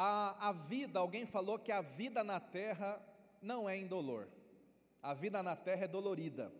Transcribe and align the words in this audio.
A, 0.00 0.50
a 0.50 0.52
vida, 0.52 1.00
alguém 1.00 1.26
falou 1.26 1.58
que 1.58 1.72
a 1.72 1.80
vida 1.80 2.22
na 2.22 2.38
terra 2.38 3.04
não 3.42 3.68
é 3.68 3.76
indolor, 3.76 4.28
a 5.02 5.12
vida 5.12 5.42
na 5.42 5.56
terra 5.56 5.86
é 5.86 5.88
dolorida. 5.88 6.52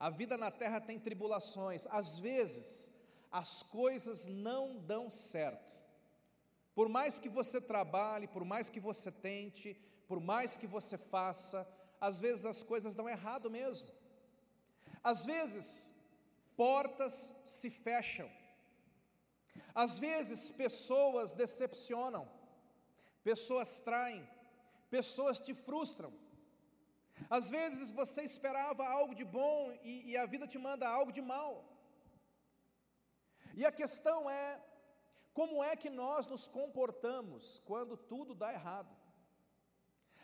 A 0.00 0.08
vida 0.08 0.38
na 0.38 0.50
terra 0.50 0.80
tem 0.80 0.98
tribulações, 0.98 1.86
às 1.90 2.18
vezes 2.18 2.90
as 3.30 3.62
coisas 3.62 4.26
não 4.26 4.78
dão 4.78 5.10
certo. 5.10 5.76
Por 6.74 6.88
mais 6.88 7.20
que 7.20 7.28
você 7.28 7.60
trabalhe, 7.60 8.26
por 8.26 8.42
mais 8.42 8.70
que 8.70 8.80
você 8.80 9.12
tente, 9.12 9.78
por 10.08 10.18
mais 10.18 10.56
que 10.56 10.66
você 10.66 10.96
faça, 10.96 11.68
às 12.00 12.18
vezes 12.20 12.46
as 12.46 12.62
coisas 12.62 12.94
dão 12.94 13.06
errado 13.06 13.50
mesmo. 13.50 13.90
Às 15.02 15.26
vezes, 15.26 15.90
portas 16.56 17.34
se 17.44 17.68
fecham. 17.68 18.30
Às 19.74 19.98
vezes, 19.98 20.50
pessoas 20.50 21.32
decepcionam, 21.32 22.28
pessoas 23.22 23.80
traem, 23.80 24.28
pessoas 24.90 25.40
te 25.40 25.54
frustram. 25.54 26.12
Às 27.30 27.50
vezes 27.50 27.90
você 27.90 28.22
esperava 28.22 28.86
algo 28.86 29.14
de 29.14 29.24
bom 29.24 29.72
e, 29.82 30.10
e, 30.10 30.16
a 30.16 30.26
vida 30.26 30.46
te 30.46 30.58
manda 30.58 30.88
algo 30.88 31.12
de 31.12 31.22
mal. 31.22 31.64
E 33.54 33.64
a 33.64 33.72
questão 33.72 34.28
é: 34.28 34.60
como 35.32 35.62
é 35.62 35.76
que 35.76 35.90
nós 35.90 36.26
nos 36.26 36.48
comportamos 36.48 37.60
quando 37.64 37.96
tudo 37.96 38.34
dá 38.34 38.52
errado? 38.52 38.94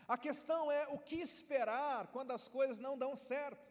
A 0.07 0.19
questão 0.19 0.71
é 0.71 0.89
o 0.89 0.99
que 0.99 1.17
esperar 1.17 2.09
quando 2.09 2.33
as 2.33 2.49
coisas 2.49 2.81
não 2.81 2.99
dão 2.99 3.15
certo. 3.15 3.71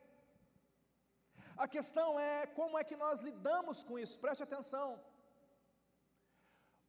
A 1.57 1.67
questão 1.67 2.17
é 2.17 2.47
como 2.47 2.77
é 2.77 2.83
que 2.83 2.95
nós 2.95 3.19
lidamos 3.19 3.83
com 3.83 3.99
isso, 3.99 4.17
preste 4.17 4.41
atenção. 4.43 4.97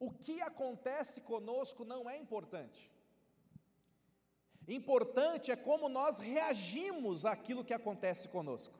O 0.00 0.10
que 0.10 0.40
acontece 0.40 1.20
conosco 1.20 1.84
não 1.84 2.10
é 2.10 2.16
importante. 2.16 2.90
Importante 4.66 5.52
é 5.52 5.56
como 5.56 5.88
nós 5.88 6.18
reagimos 6.18 7.24
àquilo 7.24 7.64
que 7.64 7.74
acontece 7.74 8.28
conosco. 8.28 8.78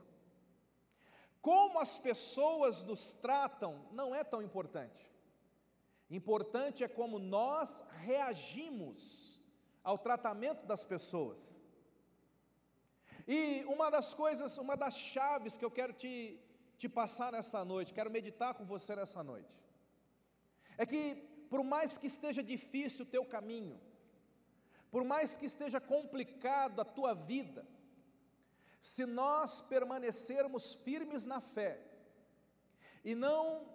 Como 1.43 1.79
as 1.79 1.97
pessoas 1.97 2.83
nos 2.83 3.13
tratam 3.13 3.87
não 3.93 4.15
é 4.15 4.25
tão 4.25 4.43
importante. 4.43 5.11
Importante 6.11 6.83
é 6.83 6.89
como 6.89 7.19
nós 7.19 7.85
reagimos 7.99 9.41
ao 9.85 9.97
tratamento 9.97 10.67
das 10.67 10.85
pessoas. 10.85 11.61
E 13.27 13.65
uma 13.67 13.91
das 13.91 14.13
coisas, 14.13 14.59
uma 14.59 14.77
das 14.77 14.97
chaves 14.97 15.57
que 15.57 15.65
eu 15.65 15.71
quero 15.71 15.93
te, 15.93 16.41
te 16.79 16.89
passar 16.89 17.33
nessa 17.33 17.65
noite, 17.65 17.95
quero 17.95 18.11
meditar 18.11 18.55
com 18.55 18.65
você 18.65 18.97
nessa 18.97 19.23
noite, 19.23 19.57
é 20.81 20.87
que, 20.87 21.15
por 21.51 21.63
mais 21.63 21.99
que 21.99 22.07
esteja 22.07 22.43
difícil 22.43 23.05
o 23.05 23.09
teu 23.09 23.23
caminho, 23.23 23.79
por 24.91 25.05
mais 25.05 25.37
que 25.37 25.45
esteja 25.45 25.79
complicado 25.79 26.81
a 26.81 26.87
tua 26.87 27.13
vida, 27.13 27.69
se 28.81 29.05
nós 29.05 29.61
permanecermos 29.61 30.73
firmes 30.73 31.27
na 31.27 31.39
fé 31.39 31.79
e 33.05 33.15
não 33.15 33.69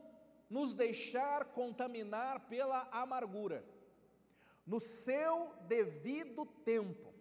nos 0.49 0.73
deixar 0.73 1.45
contaminar 1.45 2.47
pela 2.47 2.87
amargura, 2.91 3.63
no 4.65 4.79
seu 4.79 5.53
devido 5.67 6.43
tempo, 6.43 7.13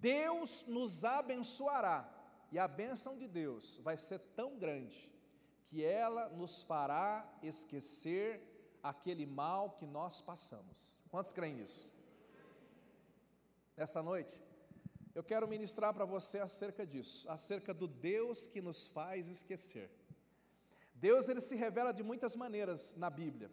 Deus 0.00 0.64
nos 0.66 1.04
abençoará, 1.04 2.10
e 2.50 2.58
a 2.58 2.66
bênção 2.66 3.14
de 3.14 3.28
Deus 3.28 3.76
vai 3.76 3.98
ser 3.98 4.20
tão 4.34 4.56
grande 4.56 5.12
que 5.66 5.84
ela 5.84 6.30
nos 6.30 6.62
fará 6.62 7.30
esquecer 7.42 8.55
aquele 8.88 9.26
mal 9.26 9.70
que 9.70 9.86
nós 9.86 10.20
passamos. 10.20 10.94
Quantos 11.10 11.32
creem 11.32 11.54
nisso? 11.54 11.92
Nessa 13.76 14.02
noite, 14.02 14.40
eu 15.14 15.22
quero 15.22 15.48
ministrar 15.48 15.92
para 15.94 16.04
você 16.04 16.38
acerca 16.38 16.86
disso, 16.86 17.28
acerca 17.30 17.72
do 17.72 17.86
Deus 17.86 18.46
que 18.46 18.60
nos 18.60 18.86
faz 18.86 19.28
esquecer. 19.28 19.90
Deus 20.94 21.28
ele 21.28 21.40
se 21.40 21.54
revela 21.54 21.92
de 21.92 22.02
muitas 22.02 22.34
maneiras 22.34 22.94
na 22.96 23.10
Bíblia. 23.10 23.50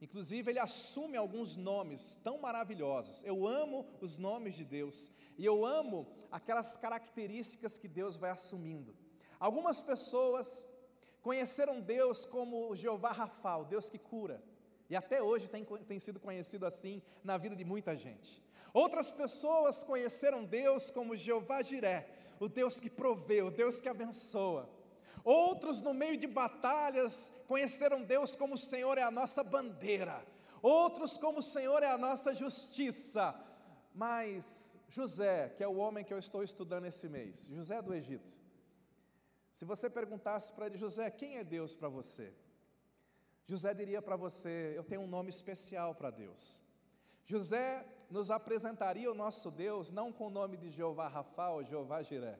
Inclusive, 0.00 0.50
ele 0.50 0.58
assume 0.58 1.16
alguns 1.16 1.56
nomes 1.56 2.16
tão 2.22 2.38
maravilhosos. 2.38 3.24
Eu 3.24 3.46
amo 3.46 3.86
os 4.00 4.18
nomes 4.18 4.54
de 4.54 4.64
Deus 4.64 5.10
e 5.38 5.44
eu 5.44 5.64
amo 5.64 6.06
aquelas 6.30 6.76
características 6.76 7.78
que 7.78 7.88
Deus 7.88 8.16
vai 8.16 8.30
assumindo. 8.30 8.94
Algumas 9.38 9.80
pessoas 9.80 10.66
conheceram 11.22 11.80
Deus 11.80 12.24
como 12.24 12.74
Jeová 12.74 13.12
Rafa, 13.12 13.56
o 13.56 13.64
Deus 13.64 13.90
que 13.90 13.98
cura, 13.98 14.42
e 14.88 14.94
até 14.94 15.22
hoje 15.22 15.48
tem, 15.48 15.64
tem 15.64 15.98
sido 15.98 16.20
conhecido 16.20 16.64
assim 16.64 17.02
na 17.24 17.36
vida 17.36 17.56
de 17.56 17.64
muita 17.64 17.96
gente. 17.96 18.42
Outras 18.72 19.10
pessoas 19.10 19.82
conheceram 19.82 20.44
Deus 20.44 20.90
como 20.90 21.16
Jeová 21.16 21.62
Jiré, 21.62 22.08
o 22.38 22.48
Deus 22.48 22.78
que 22.78 22.90
provê, 22.90 23.42
o 23.42 23.50
Deus 23.50 23.80
que 23.80 23.88
abençoa. 23.88 24.68
Outros, 25.24 25.80
no 25.80 25.92
meio 25.92 26.16
de 26.16 26.26
batalhas, 26.26 27.32
conheceram 27.48 28.02
Deus 28.02 28.36
como 28.36 28.54
o 28.54 28.58
Senhor 28.58 28.96
é 28.96 29.02
a 29.02 29.10
nossa 29.10 29.42
bandeira. 29.42 30.24
Outros, 30.62 31.16
como 31.16 31.40
o 31.40 31.42
Senhor 31.42 31.82
é 31.82 31.90
a 31.90 31.98
nossa 31.98 32.34
justiça. 32.34 33.34
Mas 33.92 34.78
José, 34.88 35.48
que 35.56 35.64
é 35.64 35.68
o 35.68 35.76
homem 35.76 36.04
que 36.04 36.14
eu 36.14 36.18
estou 36.18 36.44
estudando 36.44 36.86
esse 36.86 37.08
mês, 37.08 37.46
José 37.46 37.82
do 37.82 37.92
Egito. 37.92 38.38
Se 39.52 39.64
você 39.64 39.88
perguntasse 39.88 40.52
para 40.52 40.66
ele, 40.66 40.76
José, 40.76 41.10
quem 41.10 41.38
é 41.38 41.44
Deus 41.44 41.74
para 41.74 41.88
você? 41.88 42.32
José 43.46 43.72
diria 43.72 44.02
para 44.02 44.16
você: 44.16 44.74
Eu 44.76 44.84
tenho 44.84 45.02
um 45.02 45.06
nome 45.06 45.30
especial 45.30 45.94
para 45.94 46.10
Deus. 46.10 46.62
José 47.24 47.86
nos 48.10 48.30
apresentaria 48.30 49.10
o 49.10 49.14
nosso 49.14 49.50
Deus 49.50 49.90
não 49.90 50.12
com 50.12 50.26
o 50.26 50.30
nome 50.30 50.56
de 50.56 50.70
Jeová 50.70 51.08
Rafa 51.08 51.50
ou 51.50 51.64
Jeová 51.64 52.02
Jiré. 52.02 52.38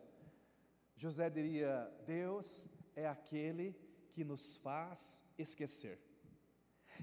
José 0.96 1.30
diria: 1.30 1.90
Deus 2.04 2.68
é 2.94 3.06
aquele 3.06 3.76
que 4.12 4.24
nos 4.24 4.56
faz 4.56 5.22
esquecer. 5.38 6.00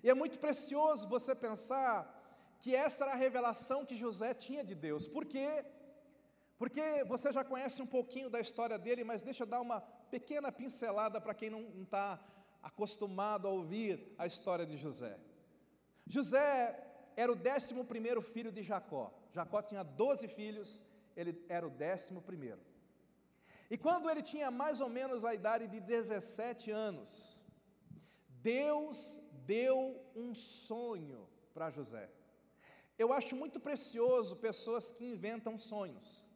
E 0.03 0.09
é 0.09 0.13
muito 0.13 0.39
precioso 0.39 1.07
você 1.07 1.33
pensar 1.35 2.21
que 2.59 2.75
essa 2.75 3.03
era 3.03 3.13
a 3.13 3.17
revelação 3.17 3.85
que 3.85 3.95
José 3.95 4.33
tinha 4.33 4.63
de 4.63 4.73
Deus. 4.73 5.05
Por 5.05 5.25
quê? 5.25 5.65
Porque 6.57 7.03
você 7.05 7.31
já 7.31 7.43
conhece 7.43 7.81
um 7.81 7.85
pouquinho 7.85 8.29
da 8.29 8.39
história 8.39 8.77
dele, 8.79 9.03
mas 9.03 9.21
deixa 9.21 9.43
eu 9.43 9.47
dar 9.47 9.61
uma 9.61 9.81
pequena 10.09 10.51
pincelada 10.51 11.19
para 11.19 11.33
quem 11.33 11.49
não 11.49 11.61
está 11.83 12.19
acostumado 12.63 13.47
a 13.47 13.51
ouvir 13.51 14.15
a 14.17 14.25
história 14.25 14.65
de 14.65 14.77
José. 14.77 15.19
José 16.07 16.81
era 17.15 17.31
o 17.31 17.35
décimo 17.35 17.85
primeiro 17.85 18.21
filho 18.21 18.51
de 18.51 18.63
Jacó. 18.63 19.13
Jacó 19.31 19.61
tinha 19.61 19.83
doze 19.83 20.27
filhos, 20.27 20.83
ele 21.15 21.43
era 21.49 21.67
o 21.67 21.69
décimo 21.69 22.21
primeiro. 22.21 22.61
E 23.69 23.77
quando 23.77 24.09
ele 24.09 24.21
tinha 24.21 24.49
mais 24.49 24.79
ou 24.81 24.89
menos 24.89 25.25
a 25.25 25.33
idade 25.33 25.67
de 25.67 25.79
17 25.79 26.71
anos, 26.71 27.43
Deus 28.41 29.19
deu 29.45 29.77
um 30.15 30.33
sonho 30.33 31.27
para 31.53 31.69
José. 31.69 32.09
Eu 32.97 33.11
acho 33.11 33.35
muito 33.35 33.59
precioso 33.59 34.37
pessoas 34.37 34.91
que 34.91 35.05
inventam 35.05 35.57
sonhos. 35.57 36.31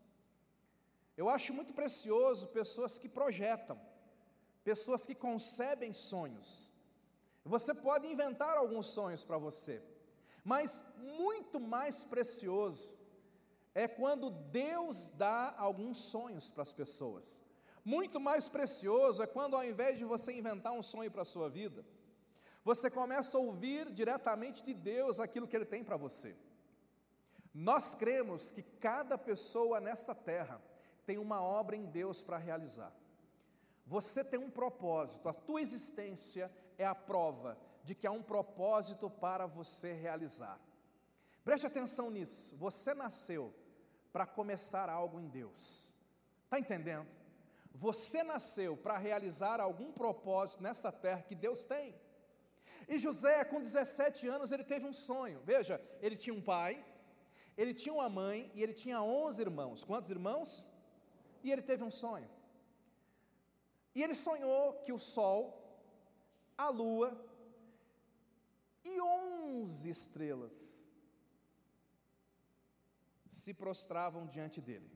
Eu 1.16 1.30
acho 1.30 1.54
muito 1.54 1.74
precioso 1.74 2.48
pessoas 2.48 2.98
que 2.98 3.10
projetam, 3.10 3.80
pessoas 4.68 5.06
que 5.06 5.16
concebem 5.16 5.94
sonhos. 5.94 6.74
Você 7.46 7.74
pode 7.74 8.06
inventar 8.06 8.58
alguns 8.58 8.88
sonhos 8.88 9.24
para 9.24 9.38
você, 9.38 9.82
mas 10.44 10.84
muito 10.98 11.58
mais 11.58 12.04
precioso 12.04 12.94
é 13.74 13.88
quando 13.88 14.30
Deus 14.30 15.08
dá 15.24 15.56
alguns 15.58 15.98
sonhos 16.00 16.50
para 16.50 16.64
as 16.64 16.74
pessoas. 16.74 17.42
Muito 17.86 18.20
mais 18.20 18.50
precioso 18.50 19.24
é 19.24 19.28
quando, 19.28 19.56
ao 19.56 19.64
invés 19.64 19.98
de 19.98 20.04
você 20.04 20.34
inventar 20.34 20.74
um 20.74 20.84
sonho 20.84 21.10
para 21.10 21.22
a 21.22 21.32
sua 21.34 21.50
vida, 21.50 21.86
você 22.62 22.90
começa 22.90 23.38
a 23.38 23.40
ouvir 23.40 23.90
diretamente 23.94 24.66
de 24.66 24.74
Deus 24.74 25.22
aquilo 25.22 25.48
que 25.48 25.56
Ele 25.56 25.72
tem 25.74 25.82
para 25.82 25.96
você. 25.96 26.36
Nós 27.54 27.96
cremos 27.96 28.52
que 28.52 28.64
cada 28.64 29.18
pessoa 29.18 29.80
nessa 29.80 30.14
terra 30.14 30.62
tem 31.06 31.18
uma 31.18 31.42
obra 31.42 31.78
em 31.78 31.86
Deus 31.86 32.22
para 32.22 32.38
realizar. 32.38 32.94
Você 33.88 34.22
tem 34.22 34.40
um 34.40 34.50
propósito, 34.50 35.30
a 35.30 35.34
tua 35.34 35.62
existência 35.62 36.52
é 36.78 36.86
a 36.86 36.94
prova 36.94 37.58
de 37.86 37.96
que 37.96 38.06
há 38.06 38.12
um 38.12 38.22
propósito 38.22 39.10
para 39.10 39.48
você 39.48 39.94
realizar. 39.94 40.60
Preste 41.44 41.66
atenção 41.66 42.12
nisso. 42.12 42.58
Você 42.58 42.94
nasceu 42.94 43.54
para 44.12 44.26
começar 44.26 44.90
algo 44.90 45.22
em 45.22 45.30
Deus. 45.30 45.94
Está 46.44 46.60
entendendo? 46.60 47.08
Você 47.74 48.24
nasceu 48.24 48.76
para 48.76 48.98
realizar 48.98 49.62
algum 49.62 49.94
propósito 49.94 50.62
nessa 50.62 50.92
terra 50.92 51.22
que 51.22 51.36
Deus 51.36 51.64
tem. 51.64 51.96
E 52.90 53.00
José, 53.00 53.46
com 53.46 53.62
17 53.62 54.28
anos, 54.28 54.52
ele 54.52 54.66
teve 54.66 54.86
um 54.86 54.92
sonho. 54.92 55.40
Veja, 55.46 55.82
ele 56.02 56.18
tinha 56.18 56.34
um 56.34 56.42
pai, 56.42 56.84
ele 57.58 57.74
tinha 57.74 57.94
uma 57.94 58.10
mãe 58.10 58.52
e 58.54 58.62
ele 58.62 58.74
tinha 58.74 59.02
11 59.02 59.42
irmãos. 59.42 59.86
Quantos 59.86 60.12
irmãos? 60.12 60.68
E 61.42 61.52
ele 61.52 61.62
teve 61.62 61.86
um 61.86 61.92
sonho. 61.92 62.30
E 63.98 64.04
ele 64.04 64.14
sonhou 64.14 64.74
que 64.84 64.94
o 64.94 65.00
sol, 65.00 65.42
a 66.56 66.70
lua 66.70 67.10
e 68.86 69.02
11 69.02 69.90
estrelas 69.90 70.86
se 73.32 73.56
prostravam 73.56 74.28
diante 74.28 74.62
dele. 74.62 74.92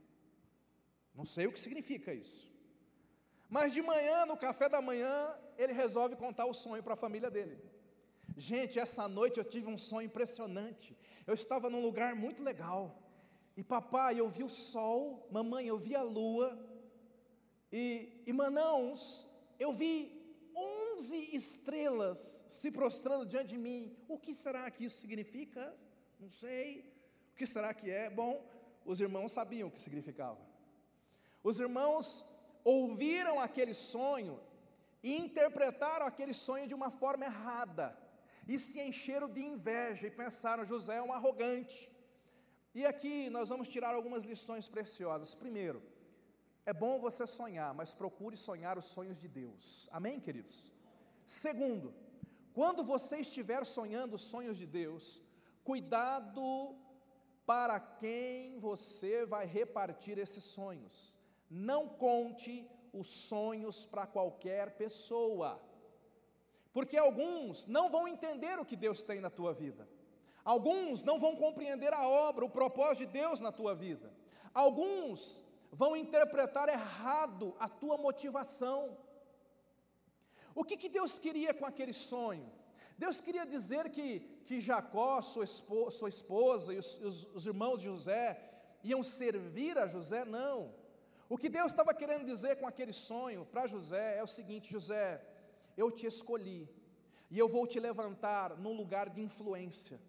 Não 1.15 1.25
sei 1.25 1.48
o 1.48 1.51
que 1.51 1.59
significa 1.59 2.13
isso. 2.13 2.48
Mas 3.50 3.74
de 3.74 3.81
manhã, 3.81 4.24
no 4.27 4.38
café 4.38 4.69
da 4.69 4.83
manhã, 4.83 5.36
ele 5.57 5.74
resolve 5.74 6.15
contar 6.15 6.45
o 6.45 6.53
sonho 6.53 6.83
para 6.83 6.94
a 6.94 7.03
família 7.06 7.31
dele. 7.31 7.57
Gente, 8.38 8.80
essa 8.80 9.07
noite 9.07 9.39
eu 9.39 9.44
tive 9.44 9.68
um 9.68 9.80
sonho 9.80 10.06
impressionante. 10.06 10.95
Eu 11.25 11.33
estava 11.33 11.71
num 11.71 11.81
lugar 11.81 12.13
muito 12.13 12.44
legal. 12.44 13.01
E 13.57 13.63
papai, 13.63 14.19
eu 14.19 14.30
vi 14.30 14.44
o 14.44 14.50
sol, 14.50 15.27
mamãe, 15.31 15.65
eu 15.65 15.80
vi 15.80 15.95
a 15.95 16.03
lua. 16.03 16.70
E, 17.71 18.23
e 18.25 18.33
manãos, 18.33 19.27
eu 19.59 19.73
vi 19.73 20.19
onze 20.56 21.35
estrelas 21.35 22.44
se 22.47 22.69
prostrando 22.69 23.25
diante 23.25 23.50
de 23.50 23.57
mim. 23.57 23.95
O 24.07 24.18
que 24.18 24.33
será 24.33 24.69
que 24.69 24.85
isso 24.85 25.00
significa? 25.00 25.75
Não 26.19 26.29
sei. 26.29 26.81
O 27.33 27.35
que 27.35 27.45
será 27.45 27.73
que 27.73 27.89
é? 27.89 28.09
Bom, 28.09 28.45
os 28.85 29.00
irmãos 29.00 29.31
sabiam 29.31 29.68
o 29.68 29.71
que 29.71 29.79
significava. 29.79 30.39
Os 31.44 31.59
irmãos 31.59 32.25
ouviram 32.63 33.39
aquele 33.39 33.74
sonho 33.74 34.39
e 35.01 35.17
interpretaram 35.17 36.06
aquele 36.06 36.33
sonho 36.33 36.67
de 36.67 36.75
uma 36.75 36.91
forma 36.91 37.25
errada, 37.25 37.97
e 38.47 38.59
se 38.59 38.79
encheram 38.79 39.29
de 39.29 39.41
inveja 39.41 40.07
e 40.07 40.12
pensaram: 40.12 40.65
José 40.65 40.97
é 40.97 41.01
um 41.01 41.13
arrogante. 41.13 41.89
E 42.74 42.85
aqui 42.85 43.29
nós 43.29 43.50
vamos 43.50 43.67
tirar 43.67 43.94
algumas 43.94 44.24
lições 44.24 44.67
preciosas. 44.67 45.33
Primeiro, 45.33 45.81
é 46.66 46.74
bom 46.74 47.00
você 47.00 47.25
sonhar, 47.25 47.74
mas 47.74 47.94
procure 47.94 48.38
sonhar 48.38 48.78
os 48.78 48.86
sonhos 48.86 49.18
de 49.18 49.28
Deus. 49.28 49.90
Amém, 49.92 50.19
queridos? 50.19 50.72
Segundo, 51.25 51.94
quando 52.54 52.84
você 52.84 53.18
estiver 53.18 53.66
sonhando 53.66 54.16
os 54.16 54.24
sonhos 54.24 54.58
de 54.58 54.66
Deus, 54.66 55.22
cuidado 55.63 56.75
para 57.46 57.80
quem 57.80 58.60
você 58.60 59.25
vai 59.25 59.46
repartir 59.46 60.18
esses 60.18 60.44
sonhos. 60.44 61.19
Não 61.50 61.88
conte 61.88 62.69
os 62.94 63.08
sonhos 63.08 63.86
para 63.86 64.06
qualquer 64.06 64.72
pessoa, 64.78 65.62
porque 66.74 66.98
alguns 66.98 67.66
não 67.66 67.90
vão 67.90 68.08
entender 68.08 68.60
o 68.60 68.66
que 68.66 68.75
Deus 68.75 69.02
tem 69.02 69.19
na 69.19 69.30
tua 69.30 69.54
vida, 69.54 69.88
alguns 70.44 71.04
não 71.04 71.19
vão 71.19 71.36
compreender 71.36 71.94
a 71.94 72.08
obra, 72.08 72.46
o 72.46 72.50
propósito 72.50 73.08
de 73.08 73.13
Deus 73.13 73.40
na 73.40 73.52
tua 73.52 73.74
vida, 73.74 74.13
alguns 74.54 75.46
vão 75.71 75.95
interpretar 75.95 76.68
errado 76.69 77.56
a 77.59 77.69
tua 77.69 77.97
motivação. 77.97 78.97
O 80.53 80.63
que, 80.63 80.75
que 80.75 80.89
Deus 80.89 81.18
queria 81.18 81.53
com 81.53 81.65
aquele 81.65 81.94
sonho? 81.94 82.51
Deus 82.97 83.21
queria 83.21 83.45
dizer 83.45 83.89
que, 83.89 84.19
que 84.45 84.59
Jacó, 84.59 85.21
sua 85.21 85.45
esposa, 85.45 85.97
sua 85.97 86.09
esposa 86.09 86.73
e 86.73 86.77
os, 86.77 87.00
os, 87.00 87.27
os 87.33 87.45
irmãos 87.45 87.79
de 87.79 87.85
José 87.85 88.39
iam 88.83 89.01
servir 89.01 89.77
a 89.77 89.88
José? 89.88 90.25
Não. 90.25 90.73
O 91.29 91.38
que 91.38 91.47
Deus 91.47 91.71
estava 91.71 91.94
querendo 91.94 92.25
dizer 92.25 92.57
com 92.57 92.67
aquele 92.67 92.91
sonho 92.91 93.45
para 93.45 93.65
José 93.65 94.17
é 94.17 94.24
o 94.24 94.27
seguinte: 94.27 94.71
José, 94.71 95.25
eu 95.77 95.89
te 95.89 96.06
escolhi 96.06 96.69
e 97.29 97.39
eu 97.39 97.47
vou 97.47 97.65
te 97.65 97.79
levantar 97.79 98.57
num 98.57 98.74
lugar 98.74 99.09
de 99.09 99.21
influência. 99.21 100.00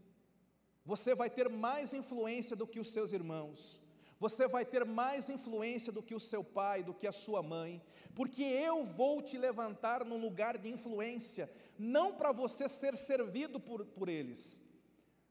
Você 0.84 1.14
vai 1.14 1.30
ter 1.30 1.48
mais 1.48 1.94
influência 1.94 2.56
do 2.56 2.66
que 2.66 2.80
os 2.80 2.90
seus 2.90 3.12
irmãos. 3.12 3.86
Você 4.22 4.46
vai 4.46 4.64
ter 4.64 4.84
mais 4.84 5.28
influência 5.28 5.90
do 5.90 6.00
que 6.00 6.14
o 6.14 6.20
seu 6.20 6.44
pai, 6.44 6.84
do 6.84 6.94
que 6.94 7.08
a 7.08 7.12
sua 7.12 7.42
mãe, 7.42 7.82
porque 8.14 8.40
eu 8.40 8.84
vou 8.84 9.20
te 9.20 9.36
levantar 9.36 10.04
num 10.04 10.16
lugar 10.16 10.56
de 10.56 10.68
influência, 10.68 11.50
não 11.76 12.14
para 12.14 12.30
você 12.30 12.68
ser 12.68 12.96
servido 12.96 13.58
por, 13.58 13.84
por 13.84 14.08
eles, 14.08 14.56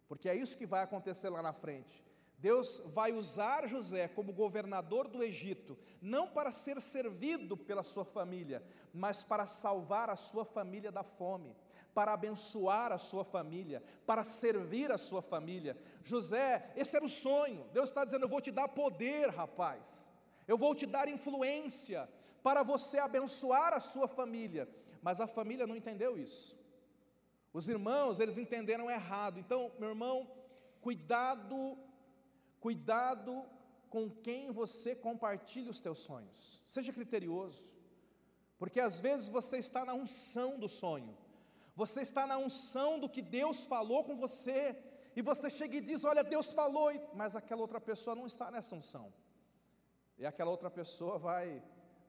porque 0.09 0.27
é 0.27 0.35
isso 0.35 0.57
que 0.57 0.65
vai 0.65 0.83
acontecer 0.83 1.29
lá 1.29 1.41
na 1.41 1.53
frente. 1.53 2.03
Deus 2.37 2.81
vai 2.87 3.13
usar 3.13 3.65
José 3.65 4.09
como 4.09 4.33
governador 4.33 5.07
do 5.07 5.23
Egito, 5.23 5.77
não 6.01 6.27
para 6.27 6.51
ser 6.51 6.81
servido 6.81 7.55
pela 7.55 7.85
sua 7.85 8.03
família, 8.03 8.61
mas 8.93 9.23
para 9.23 9.45
salvar 9.45 10.09
a 10.09 10.17
sua 10.17 10.43
família 10.43 10.91
da 10.91 11.01
fome, 11.03 11.55
para 11.93 12.13
abençoar 12.13 12.91
a 12.91 12.97
sua 12.97 13.23
família, 13.23 13.83
para 14.05 14.23
servir 14.23 14.91
a 14.91 14.97
sua 14.97 15.21
família. 15.21 15.77
José, 16.03 16.71
esse 16.75 16.95
era 16.95 17.05
o 17.05 17.09
sonho. 17.09 17.65
Deus 17.73 17.89
está 17.89 18.05
dizendo: 18.05 18.25
Eu 18.25 18.29
vou 18.29 18.41
te 18.41 18.51
dar 18.51 18.67
poder, 18.67 19.29
rapaz, 19.29 20.09
eu 20.47 20.57
vou 20.57 20.73
te 20.73 20.85
dar 20.85 21.07
influência 21.07 22.09
para 22.43 22.63
você 22.63 22.97
abençoar 22.99 23.73
a 23.73 23.79
sua 23.79 24.07
família. 24.07 24.67
Mas 25.01 25.19
a 25.19 25.27
família 25.27 25.65
não 25.65 25.75
entendeu 25.75 26.17
isso. 26.17 26.59
Os 27.51 27.67
irmãos, 27.67 28.19
eles 28.19 28.37
entenderam 28.37 28.89
errado. 28.89 29.39
Então, 29.39 29.71
meu 29.79 29.89
irmão, 29.89 30.29
cuidado 30.79 31.77
Cuidado 32.61 33.43
com 33.89 34.07
quem 34.07 34.51
você 34.51 34.95
compartilha 34.95 35.71
os 35.71 35.81
teus 35.81 35.97
sonhos. 35.97 36.61
Seja 36.67 36.93
criterioso. 36.93 37.73
Porque 38.59 38.79
às 38.79 38.99
vezes 38.99 39.27
você 39.27 39.57
está 39.57 39.83
na 39.83 39.95
unção 39.95 40.59
do 40.59 40.69
sonho. 40.69 41.17
Você 41.75 42.01
está 42.01 42.27
na 42.27 42.37
unção 42.37 42.99
do 42.99 43.09
que 43.09 43.21
Deus 43.21 43.65
falou 43.65 44.03
com 44.03 44.15
você. 44.15 44.75
E 45.15 45.21
você 45.21 45.49
chega 45.49 45.77
e 45.77 45.81
diz: 45.81 46.03
Olha, 46.03 46.23
Deus 46.23 46.53
falou, 46.53 46.91
mas 47.13 47.35
aquela 47.35 47.61
outra 47.61 47.79
pessoa 47.79 48.15
não 48.15 48.25
está 48.25 48.49
nessa 48.51 48.75
unção. 48.75 49.13
E 50.17 50.25
aquela 50.25 50.51
outra 50.51 50.69
pessoa 50.69 51.17
vai, 51.17 51.63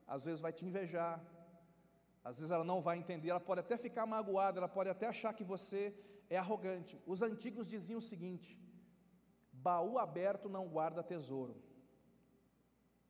às 0.07 0.25
vezes, 0.25 0.41
vai 0.41 0.53
te 0.53 0.65
invejar. 0.65 1.21
Às 2.23 2.37
vezes 2.37 2.51
ela 2.51 2.63
não 2.63 2.81
vai 2.81 2.97
entender, 2.97 3.29
ela 3.29 3.39
pode 3.39 3.59
até 3.59 3.75
ficar 3.75 4.05
magoada, 4.05 4.57
ela 4.59 4.69
pode 4.69 4.89
até 4.89 5.07
achar 5.07 5.33
que 5.33 5.43
você 5.43 5.93
é 6.29 6.37
arrogante. 6.37 7.01
Os 7.05 7.21
antigos 7.21 7.67
diziam 7.67 7.99
o 7.99 8.01
seguinte: 8.01 8.57
Baú 9.51 9.97
aberto 9.97 10.47
não 10.47 10.67
guarda 10.67 11.03
tesouro. 11.03 11.55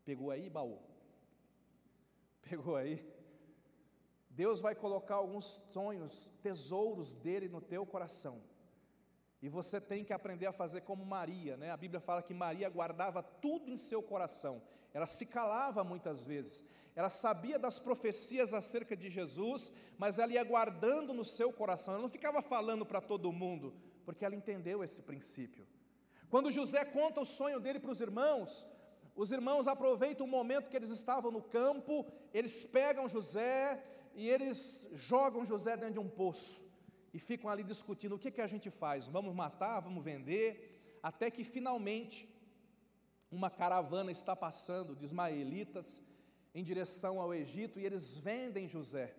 Pegou 0.04 0.32
aí, 0.32 0.50
baú? 0.50 0.80
Pegou 2.42 2.76
aí? 2.76 3.12
Deus 4.35 4.62
vai 4.62 4.74
colocar 4.74 5.15
alguns 5.15 5.45
sonhos, 5.71 6.31
tesouros 6.41 7.13
dele 7.13 7.47
no 7.47 7.62
teu 7.62 7.85
coração. 7.85 8.41
E 9.41 9.50
você 9.50 9.80
tem 9.80 10.03
que 10.03 10.13
aprender 10.13 10.47
a 10.47 10.51
fazer 10.51 10.81
como 10.81 11.06
Maria, 11.06 11.56
né? 11.57 11.69
A 11.69 11.77
Bíblia 11.77 12.00
fala 12.00 12.24
que 12.24 12.33
Maria 12.33 12.69
guardava 12.69 13.21
tudo 13.21 13.69
em 13.69 13.77
seu 13.77 14.01
coração. 14.01 14.62
Ela 14.94 15.06
se 15.06 15.25
calava 15.25 15.83
muitas 15.83 16.25
vezes. 16.25 16.63
Ela 16.95 17.09
sabia 17.09 17.59
das 17.59 17.77
profecias 17.77 18.53
acerca 18.53 18.95
de 18.95 19.09
Jesus, 19.09 19.71
mas 19.97 20.18
ela 20.18 20.31
ia 20.31 20.44
guardando 20.44 21.13
no 21.13 21.25
seu 21.25 21.51
coração. 21.51 21.94
Ela 21.94 22.03
não 22.03 22.09
ficava 22.09 22.41
falando 22.41 22.85
para 22.85 23.01
todo 23.01 23.31
mundo, 23.31 23.75
porque 24.06 24.24
ela 24.24 24.35
entendeu 24.35 24.83
esse 24.83 25.01
princípio. 25.01 25.68
Quando 26.30 26.49
José 26.49 26.83
conta 26.85 27.21
o 27.21 27.25
sonho 27.25 27.59
dele 27.59 27.80
para 27.80 27.92
os 27.92 28.02
irmãos, 28.02 28.66
os 29.16 29.31
irmãos 29.31 29.68
aproveitam 29.68 30.25
o 30.25 30.30
momento 30.30 30.69
que 30.69 30.75
eles 30.75 30.90
estavam 30.90 31.30
no 31.30 31.42
campo, 31.42 32.06
eles 32.33 32.66
pegam 32.66 33.07
José 33.07 33.81
e 34.16 34.30
eles 34.30 34.90
jogam 34.94 35.46
José 35.46 35.76
dentro 35.76 35.94
de 35.94 36.00
um 36.00 36.10
poço 36.10 36.62
e 37.14 37.20
ficam 37.20 37.50
ali 37.50 37.64
discutindo 37.64 38.16
o 38.16 38.20
que, 38.20 38.32
que 38.32 38.42
a 38.42 38.48
gente 38.48 38.70
faz, 38.70 39.08
vamos 39.08 39.34
matar, 39.36 39.80
vamos 39.80 40.04
vender, 40.04 41.00
até 41.02 41.30
que 41.30 41.44
finalmente 41.44 42.30
uma 43.32 43.50
caravana 43.50 44.12
está 44.12 44.36
passando 44.36 44.96
de 44.96 45.06
ismaelitas 45.06 46.02
em 46.54 46.64
direção 46.64 47.20
ao 47.20 47.34
Egito 47.34 47.80
e 47.80 47.86
eles 47.86 48.18
vendem 48.18 48.68
José 48.68 49.16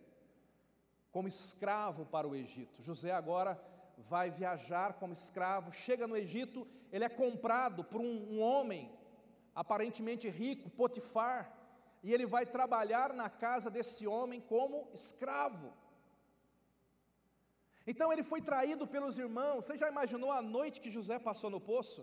como 1.10 1.28
escravo 1.28 2.04
para 2.06 2.26
o 2.26 2.34
Egito. 2.34 2.82
José 2.82 3.12
agora 3.12 3.60
vai 3.96 4.30
viajar 4.30 4.94
como 4.94 5.12
escravo, 5.12 5.72
chega 5.72 6.06
no 6.06 6.16
Egito, 6.16 6.66
ele 6.92 7.04
é 7.04 7.08
comprado 7.08 7.84
por 7.84 8.00
um, 8.00 8.34
um 8.34 8.40
homem 8.40 8.90
aparentemente 9.54 10.28
rico, 10.28 10.70
Potifar, 10.70 11.52
e 12.04 12.08
ele 12.14 12.26
vai 12.34 12.44
trabalhar 12.56 13.08
na 13.20 13.28
casa 13.44 13.68
desse 13.76 14.04
homem 14.14 14.40
como 14.52 14.88
escravo. 15.00 15.68
Então 17.90 18.08
ele 18.12 18.24
foi 18.30 18.40
traído 18.50 18.84
pelos 18.94 19.18
irmãos. 19.24 19.64
Você 19.64 19.76
já 19.82 19.88
imaginou 19.94 20.30
a 20.32 20.42
noite 20.56 20.80
que 20.82 20.94
José 20.96 21.16
passou 21.28 21.50
no 21.54 21.60
poço? 21.72 22.02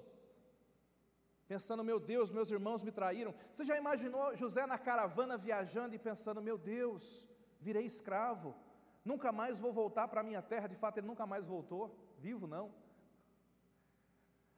Pensando, 1.53 1.83
meu 1.89 1.99
Deus, 2.13 2.35
meus 2.37 2.49
irmãos 2.57 2.83
me 2.87 2.91
traíram. 2.99 3.33
Você 3.51 3.63
já 3.69 3.77
imaginou 3.83 4.35
José 4.41 4.65
na 4.73 4.77
caravana 4.89 5.37
viajando 5.47 5.95
e 5.95 6.05
pensando, 6.09 6.47
meu 6.49 6.57
Deus, 6.73 7.05
virei 7.67 7.85
escravo 7.93 8.51
nunca 9.03 9.31
mais 9.31 9.59
vou 9.59 9.73
voltar 9.73 10.07
para 10.07 10.21
a 10.21 10.23
minha 10.23 10.41
terra. 10.41 10.67
De 10.67 10.75
fato, 10.75 10.97
ele 10.97 11.07
nunca 11.07 11.25
mais 11.25 11.45
voltou, 11.45 11.95
vivo 12.17 12.47
não. 12.47 12.73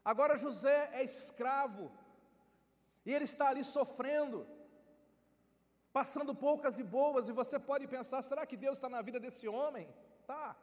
Agora 0.03 0.37
José 0.37 0.89
é 0.93 1.03
escravo, 1.03 1.91
e 3.05 3.13
ele 3.13 3.23
está 3.23 3.49
ali 3.49 3.63
sofrendo, 3.63 4.45
passando 5.93 6.33
poucas 6.33 6.79
e 6.79 6.83
boas, 6.83 7.29
e 7.29 7.31
você 7.31 7.57
pode 7.59 7.87
pensar: 7.87 8.21
será 8.23 8.45
que 8.45 8.57
Deus 8.57 8.77
está 8.77 8.89
na 8.89 9.01
vida 9.01 9.19
desse 9.19 9.47
homem? 9.47 9.87
Tá, 10.25 10.57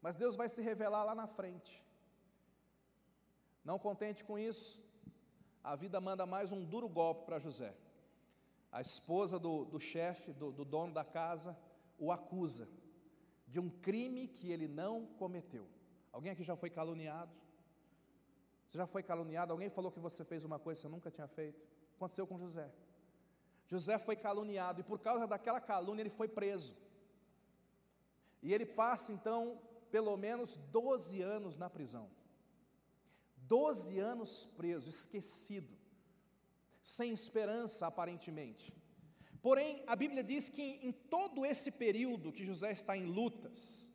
mas 0.00 0.16
Deus 0.16 0.34
vai 0.34 0.48
se 0.48 0.62
revelar 0.62 1.04
lá 1.04 1.14
na 1.14 1.26
frente. 1.26 1.84
Não 3.64 3.78
contente 3.78 4.24
com 4.24 4.38
isso, 4.38 4.84
a 5.62 5.76
vida 5.76 6.00
manda 6.00 6.26
mais 6.26 6.52
um 6.52 6.64
duro 6.64 6.88
golpe 6.88 7.24
para 7.24 7.38
José. 7.38 7.74
A 8.72 8.80
esposa 8.80 9.38
do, 9.38 9.64
do 9.66 9.78
chefe, 9.78 10.32
do, 10.32 10.50
do 10.50 10.64
dono 10.64 10.92
da 10.92 11.04
casa, 11.04 11.56
o 11.98 12.10
acusa 12.10 12.68
de 13.46 13.60
um 13.60 13.70
crime 13.70 14.26
que 14.26 14.50
ele 14.50 14.66
não 14.66 15.06
cometeu. 15.06 15.66
Alguém 16.12 16.32
aqui 16.32 16.42
já 16.42 16.56
foi 16.56 16.70
caluniado? 16.70 17.32
Você 18.66 18.78
já 18.78 18.86
foi 18.86 19.02
caluniado? 19.02 19.52
Alguém 19.52 19.70
falou 19.70 19.92
que 19.92 20.00
você 20.00 20.24
fez 20.24 20.44
uma 20.44 20.58
coisa 20.58 20.80
que 20.80 20.88
você 20.88 20.92
nunca 20.92 21.10
tinha 21.10 21.28
feito? 21.28 21.62
Aconteceu 21.94 22.26
com 22.26 22.38
José. 22.38 22.70
José 23.74 23.98
foi 23.98 24.14
caluniado 24.14 24.80
e 24.80 24.84
por 24.84 25.00
causa 25.00 25.26
daquela 25.26 25.60
calúnia 25.60 26.02
ele 26.02 26.18
foi 26.20 26.28
preso. 26.28 26.72
E 28.40 28.54
ele 28.54 28.64
passa 28.64 29.10
então 29.10 29.60
pelo 29.90 30.16
menos 30.16 30.56
12 30.70 31.20
anos 31.20 31.56
na 31.56 31.68
prisão. 31.68 32.08
12 33.36 33.98
anos 33.98 34.48
preso, 34.56 34.88
esquecido, 34.88 35.76
sem 36.84 37.12
esperança 37.12 37.84
aparentemente. 37.88 38.72
Porém, 39.42 39.82
a 39.88 39.96
Bíblia 39.96 40.22
diz 40.22 40.48
que 40.48 40.62
em 40.80 40.92
todo 40.92 41.44
esse 41.44 41.72
período 41.72 42.32
que 42.32 42.46
José 42.46 42.70
está 42.70 42.96
em 42.96 43.06
lutas, 43.06 43.90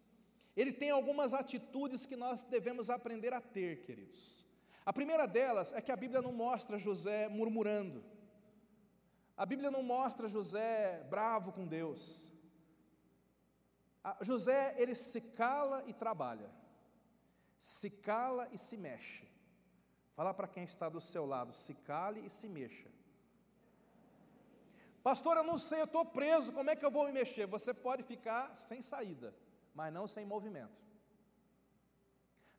ele 0.58 0.74
tem 0.74 0.90
algumas 0.90 1.34
atitudes 1.34 2.06
que 2.06 2.18
nós 2.18 2.44
devemos 2.44 2.90
aprender 2.90 3.34
a 3.34 3.40
ter, 3.40 3.84
queridos. 3.84 4.46
A 4.86 4.92
primeira 4.92 5.26
delas 5.26 5.72
é 5.72 5.80
que 5.80 5.92
a 5.92 5.96
Bíblia 5.96 6.22
não 6.22 6.34
mostra 6.34 6.78
José 6.78 7.30
murmurando. 7.30 8.04
A 9.40 9.46
Bíblia 9.46 9.72
não 9.72 9.82
mostra 9.82 10.28
José 10.28 11.02
bravo 11.10 11.54
com 11.54 11.66
Deus. 11.66 12.30
José, 14.20 14.76
ele 14.78 14.94
se 14.94 15.22
cala 15.22 15.82
e 15.88 15.94
trabalha. 15.94 16.52
Se 17.58 17.90
cala 17.90 18.50
e 18.52 18.58
se 18.58 18.76
mexe. 18.76 19.26
Fala 20.14 20.34
para 20.34 20.46
quem 20.46 20.66
está 20.66 20.90
do 20.90 21.00
seu 21.00 21.26
lado, 21.26 21.54
se 21.54 21.74
cale 21.74 22.20
e 22.26 22.30
se 22.30 22.50
mexa. 22.50 22.92
Pastor, 25.02 25.38
eu 25.38 25.44
não 25.46 25.58
sei, 25.58 25.80
eu 25.80 25.86
estou 25.86 26.04
preso, 26.04 26.52
como 26.52 26.70
é 26.70 26.76
que 26.76 26.86
eu 26.86 26.92
vou 26.92 27.06
me 27.06 27.14
mexer? 27.14 27.48
Você 27.48 27.74
pode 27.74 28.04
ficar 28.04 28.54
sem 28.54 28.82
saída, 28.82 29.34
mas 29.74 29.94
não 29.94 30.06
sem 30.06 30.26
movimento. 30.26 30.84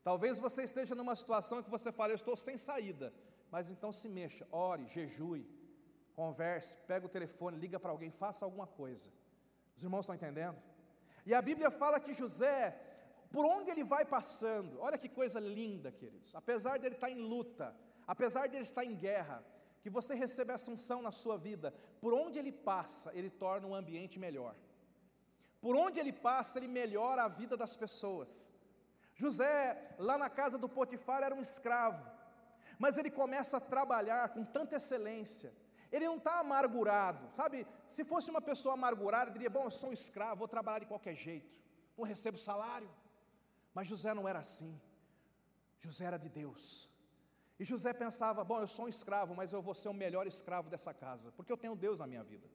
Talvez 0.03 0.39
você 0.39 0.63
esteja 0.63 0.95
numa 0.95 1.15
situação 1.15 1.63
que 1.63 1.69
você 1.69 1.93
fala, 1.93 2.13
eu 2.13 2.17
estou 2.17 2.39
sem 2.39 2.57
saída, 2.57 3.13
mas 3.51 3.71
então 3.71 3.93
se 3.93 4.09
mexa, 4.09 4.49
ore, 4.51 4.87
jejue, 4.87 5.60
converse, 6.21 6.77
pega 6.91 7.07
o 7.07 7.15
telefone, 7.17 7.63
liga 7.65 7.79
para 7.83 7.93
alguém, 7.95 8.11
faça 8.25 8.45
alguma 8.45 8.67
coisa. 8.81 9.09
Os 9.77 9.83
irmãos 9.87 10.03
estão 10.05 10.15
entendendo? 10.21 10.59
E 11.29 11.33
a 11.33 11.41
Bíblia 11.49 11.71
fala 11.83 11.99
que 12.05 12.13
José, 12.21 12.61
por 13.35 13.45
onde 13.55 13.71
ele 13.71 13.85
vai 13.95 14.05
passando, 14.17 14.73
olha 14.87 14.99
que 15.03 15.09
coisa 15.21 15.41
linda, 15.41 15.91
queridos, 16.01 16.35
apesar 16.35 16.75
dele 16.79 16.97
estar 16.97 17.11
em 17.11 17.23
luta, 17.33 17.67
apesar 18.15 18.45
dele 18.51 18.67
estar 18.71 18.85
em 18.85 18.95
guerra, 19.07 19.37
que 19.83 19.91
você 19.97 20.13
receba 20.25 20.53
essa 20.53 20.71
unção 20.71 21.01
na 21.09 21.13
sua 21.23 21.37
vida, 21.49 21.69
por 22.03 22.13
onde 22.23 22.39
ele 22.39 22.53
passa, 22.53 23.09
ele 23.19 23.31
torna 23.45 23.67
um 23.67 23.75
ambiente 23.75 24.19
melhor. 24.27 24.55
Por 25.65 25.75
onde 25.85 25.99
ele 26.03 26.13
passa, 26.29 26.59
ele 26.59 26.69
melhora 26.81 27.23
a 27.23 27.29
vida 27.29 27.57
das 27.63 27.75
pessoas. 27.85 28.31
José, 29.23 29.95
lá 30.09 30.17
na 30.25 30.29
casa 30.41 30.59
do 30.59 30.69
Potifar, 30.69 31.23
era 31.23 31.35
um 31.35 31.47
escravo, 31.51 32.05
mas 32.79 32.99
ele 32.99 33.11
começa 33.23 33.57
a 33.57 33.67
trabalhar 33.75 34.25
com 34.35 34.45
tanta 34.45 34.77
excelência. 34.77 35.51
Ele 35.93 36.07
não 36.07 36.17
está 36.17 36.39
amargurado, 36.39 37.29
sabe? 37.35 37.67
Se 37.89 38.05
fosse 38.05 38.31
uma 38.31 38.41
pessoa 38.41 38.75
amargurada, 38.75 39.31
diria: 39.31 39.51
Bom, 39.51 39.65
eu 39.65 39.71
sou 39.71 39.91
um 39.91 39.93
escravo, 39.93 40.37
vou 40.37 40.49
trabalhar 40.49 40.81
de 40.81 40.87
qualquer 40.87 41.15
jeito, 41.15 41.59
não 41.97 42.05
recebo 42.05 42.39
salário. 42.39 42.91
Mas 43.75 43.89
José 43.89 44.13
não 44.15 44.29
era 44.29 44.39
assim, 44.39 44.81
José 45.81 46.05
era 46.05 46.19
de 46.19 46.29
Deus. 46.29 46.89
E 47.59 47.65
José 47.65 47.93
pensava: 47.93 48.43
bom, 48.43 48.61
eu 48.61 48.69
sou 48.69 48.87
um 48.87 48.89
escravo, 48.89 49.35
mas 49.35 49.53
eu 49.53 49.61
vou 49.61 49.75
ser 49.75 49.89
o 49.89 49.95
melhor 49.95 50.27
escravo 50.27 50.71
dessa 50.71 50.95
casa, 50.95 51.31
porque 51.33 51.53
eu 51.53 51.59
tenho 51.59 51.77
Deus 51.77 51.99
na 51.99 52.07
minha 52.07 52.23
vida. 52.23 52.49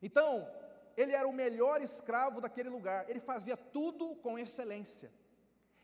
Então, 0.00 0.48
ele 0.96 1.12
era 1.12 1.28
o 1.28 1.32
melhor 1.32 1.82
escravo 1.82 2.40
daquele 2.40 2.68
lugar, 2.68 3.08
ele 3.08 3.20
fazia 3.20 3.56
tudo 3.56 4.16
com 4.16 4.38
excelência. 4.38 5.12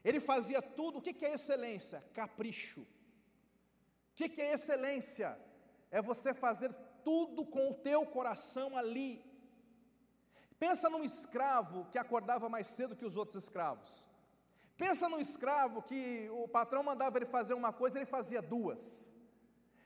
Ele 0.03 0.21
fazia 0.21 0.63
tudo, 0.63 0.99
o 0.99 1.03
que 1.03 1.25
é 1.25 1.35
excelência? 1.35 2.03
Capricho. 2.15 2.81
O 2.81 4.15
que 4.15 4.41
é 4.41 4.53
excelência? 4.55 5.39
É 5.91 6.01
você 6.01 6.33
fazer 6.33 6.73
tudo 7.05 7.45
com 7.45 7.71
o 7.71 7.75
teu 7.75 8.07
coração 8.07 8.77
ali. 8.77 9.25
Pensa 10.59 10.91
num 10.91 11.03
escravo 11.03 11.87
que 11.91 11.99
acordava 11.99 12.49
mais 12.49 12.67
cedo 12.67 12.97
que 12.97 13.05
os 13.05 13.17
outros 13.17 13.43
escravos. 13.43 14.09
Pensa 14.77 15.09
no 15.09 15.21
escravo 15.21 15.83
que 15.83 16.29
o 16.31 16.49
patrão 16.49 16.83
mandava 16.83 17.19
ele 17.19 17.27
fazer 17.27 17.55
uma 17.55 17.73
coisa, 17.73 17.99
ele 17.99 18.07
fazia 18.07 18.41
duas. 18.41 19.15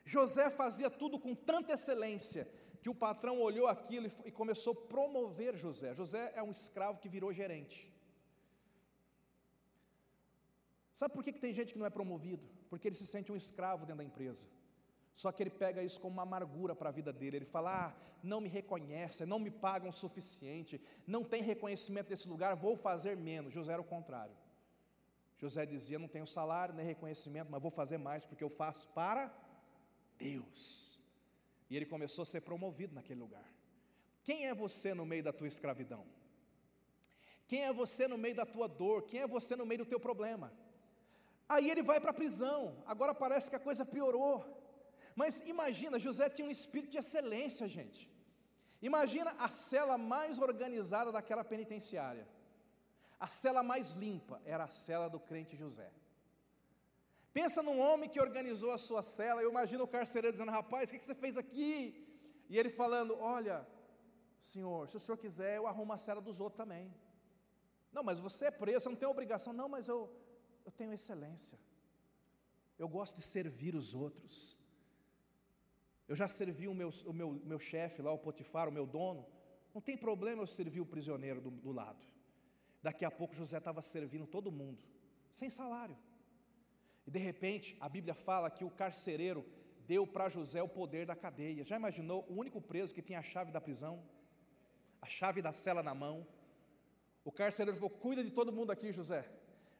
José 0.04 0.50
fazia 0.50 0.90
tudo 0.90 1.18
com 1.18 1.34
tanta 1.34 1.72
excelência 1.72 2.48
que 2.82 2.90
o 2.90 2.94
patrão 2.94 3.40
olhou 3.40 3.66
aquilo 3.66 4.08
e 4.24 4.30
começou 4.30 4.72
a 4.72 4.88
promover 4.88 5.56
José. 5.56 5.94
José 5.94 6.32
é 6.36 6.42
um 6.42 6.50
escravo 6.50 6.98
que 6.98 7.08
virou 7.08 7.32
gerente. 7.32 7.90
Sabe 10.92 11.14
por 11.14 11.24
que, 11.24 11.32
que 11.32 11.40
tem 11.40 11.52
gente 11.52 11.72
que 11.72 11.78
não 11.78 11.86
é 11.86 11.90
promovido? 11.90 12.46
Porque 12.70 12.86
ele 12.86 12.94
se 12.94 13.06
sente 13.06 13.32
um 13.32 13.36
escravo 13.36 13.86
dentro 13.86 13.98
da 13.98 14.04
empresa. 14.04 14.46
Só 15.14 15.30
que 15.30 15.42
ele 15.42 15.50
pega 15.50 15.82
isso 15.82 16.00
como 16.00 16.14
uma 16.14 16.24
amargura 16.24 16.74
para 16.74 16.88
a 16.88 16.92
vida 16.92 17.12
dele. 17.12 17.36
Ele 17.36 17.44
fala: 17.44 17.86
ah, 17.86 17.94
não 18.22 18.40
me 18.40 18.48
reconhecem, 18.48 19.26
não 19.26 19.38
me 19.38 19.50
pagam 19.50 19.90
o 19.90 19.92
suficiente, 19.92 20.80
não 21.06 21.22
tem 21.22 21.42
reconhecimento 21.42 22.08
desse 22.08 22.28
lugar, 22.28 22.56
vou 22.56 22.76
fazer 22.76 23.16
menos. 23.16 23.54
José 23.54 23.72
era 23.72 23.80
o 23.80 23.84
contrário. 23.84 24.34
José 25.38 25.64
dizia: 25.64 25.98
Não 25.98 26.08
tenho 26.08 26.26
salário 26.26 26.74
nem 26.74 26.84
reconhecimento, 26.84 27.50
mas 27.50 27.62
vou 27.62 27.70
fazer 27.70 27.98
mais 27.98 28.26
porque 28.26 28.42
eu 28.42 28.50
faço 28.50 28.88
para 28.88 29.32
Deus. 30.18 30.98
E 31.70 31.76
ele 31.76 31.86
começou 31.86 32.24
a 32.24 32.26
ser 32.26 32.40
promovido 32.40 32.94
naquele 32.94 33.20
lugar. 33.20 33.48
Quem 34.22 34.46
é 34.46 34.54
você 34.54 34.94
no 34.94 35.06
meio 35.06 35.22
da 35.22 35.32
tua 35.32 35.46
escravidão? 35.46 36.04
Quem 37.46 37.64
é 37.64 37.72
você 37.72 38.08
no 38.08 38.18
meio 38.18 38.34
da 38.34 38.46
tua 38.46 38.66
dor? 38.66 39.02
Quem 39.02 39.20
é 39.20 39.26
você 39.26 39.54
no 39.54 39.66
meio 39.66 39.78
do 39.78 39.86
teu 39.86 40.00
problema? 40.00 40.52
Aí 41.48 41.70
ele 41.70 41.82
vai 41.82 42.00
para 42.00 42.10
a 42.10 42.14
prisão. 42.14 42.82
Agora 42.86 43.14
parece 43.14 43.50
que 43.50 43.56
a 43.56 43.60
coisa 43.60 43.84
piorou. 43.84 44.63
Mas 45.14 45.40
imagina, 45.40 45.98
José 45.98 46.28
tinha 46.28 46.46
um 46.46 46.50
espírito 46.50 46.92
de 46.92 46.98
excelência, 46.98 47.66
gente. 47.68 48.10
Imagina 48.82 49.30
a 49.38 49.48
cela 49.48 49.96
mais 49.96 50.38
organizada 50.38 51.10
daquela 51.12 51.44
penitenciária. 51.44 52.26
A 53.18 53.28
cela 53.28 53.62
mais 53.62 53.92
limpa 53.92 54.40
era 54.44 54.64
a 54.64 54.68
cela 54.68 55.08
do 55.08 55.20
crente 55.20 55.56
José. 55.56 55.90
Pensa 57.32 57.62
num 57.62 57.80
homem 57.80 58.08
que 58.08 58.20
organizou 58.20 58.72
a 58.72 58.78
sua 58.78 59.02
cela. 59.02 59.42
Eu 59.42 59.50
imagino 59.50 59.84
o 59.84 59.88
carcereiro 59.88 60.36
dizendo: 60.36 60.52
Rapaz, 60.52 60.90
o 60.90 60.92
que 60.92 61.04
você 61.04 61.14
fez 61.14 61.36
aqui? 61.36 61.72
E 62.48 62.58
ele 62.58 62.68
falando: 62.68 63.16
Olha, 63.18 63.66
senhor, 64.38 64.88
se 64.88 64.96
o 64.96 65.00
senhor 65.00 65.16
quiser, 65.16 65.56
eu 65.56 65.66
arrumo 65.66 65.92
a 65.92 65.98
cela 65.98 66.20
dos 66.20 66.40
outros 66.40 66.58
também. 66.58 66.94
Não, 67.92 68.02
mas 68.02 68.20
você 68.20 68.46
é 68.46 68.50
preso, 68.50 68.80
você 68.80 68.88
não 68.88 68.96
tem 68.96 69.08
obrigação. 69.08 69.52
Não, 69.52 69.68
mas 69.68 69.88
eu, 69.88 70.10
eu 70.64 70.72
tenho 70.72 70.92
excelência. 70.92 71.58
Eu 72.78 72.88
gosto 72.88 73.16
de 73.16 73.22
servir 73.22 73.74
os 73.74 73.94
outros. 73.94 74.58
Eu 76.08 76.14
já 76.14 76.28
servi 76.28 76.68
o 76.68 76.74
meu, 76.74 76.90
o 77.06 77.12
meu, 77.12 77.30
meu 77.44 77.58
chefe 77.58 78.02
lá, 78.02 78.12
o 78.12 78.18
Potifar, 78.18 78.68
o 78.68 78.72
meu 78.72 78.86
dono. 78.86 79.26
Não 79.74 79.80
tem 79.80 79.96
problema 79.96 80.42
eu 80.42 80.46
servir 80.46 80.80
o 80.80 80.86
prisioneiro 80.86 81.40
do, 81.40 81.50
do 81.50 81.72
lado. 81.72 82.04
Daqui 82.82 83.04
a 83.04 83.10
pouco 83.10 83.34
José 83.34 83.58
estava 83.58 83.82
servindo 83.82 84.26
todo 84.26 84.52
mundo, 84.52 84.78
sem 85.30 85.48
salário. 85.48 85.96
E 87.06 87.10
de 87.10 87.18
repente, 87.18 87.76
a 87.80 87.88
Bíblia 87.88 88.14
fala 88.14 88.50
que 88.50 88.64
o 88.64 88.70
carcereiro 88.70 89.44
deu 89.86 90.06
para 90.06 90.28
José 90.28 90.62
o 90.62 90.68
poder 90.68 91.06
da 91.06 91.16
cadeia. 91.16 91.64
Já 91.64 91.76
imaginou 91.76 92.24
o 92.28 92.34
único 92.34 92.60
preso 92.60 92.94
que 92.94 93.02
tinha 93.02 93.18
a 93.18 93.22
chave 93.22 93.50
da 93.50 93.60
prisão? 93.60 94.02
A 95.00 95.06
chave 95.06 95.40
da 95.42 95.52
cela 95.52 95.82
na 95.82 95.94
mão. 95.94 96.26
O 97.24 97.32
carcereiro 97.32 97.78
falou: 97.78 97.90
Cuida 97.90 98.22
de 98.22 98.30
todo 98.30 98.52
mundo 98.52 98.70
aqui, 98.70 98.92
José. 98.92 99.28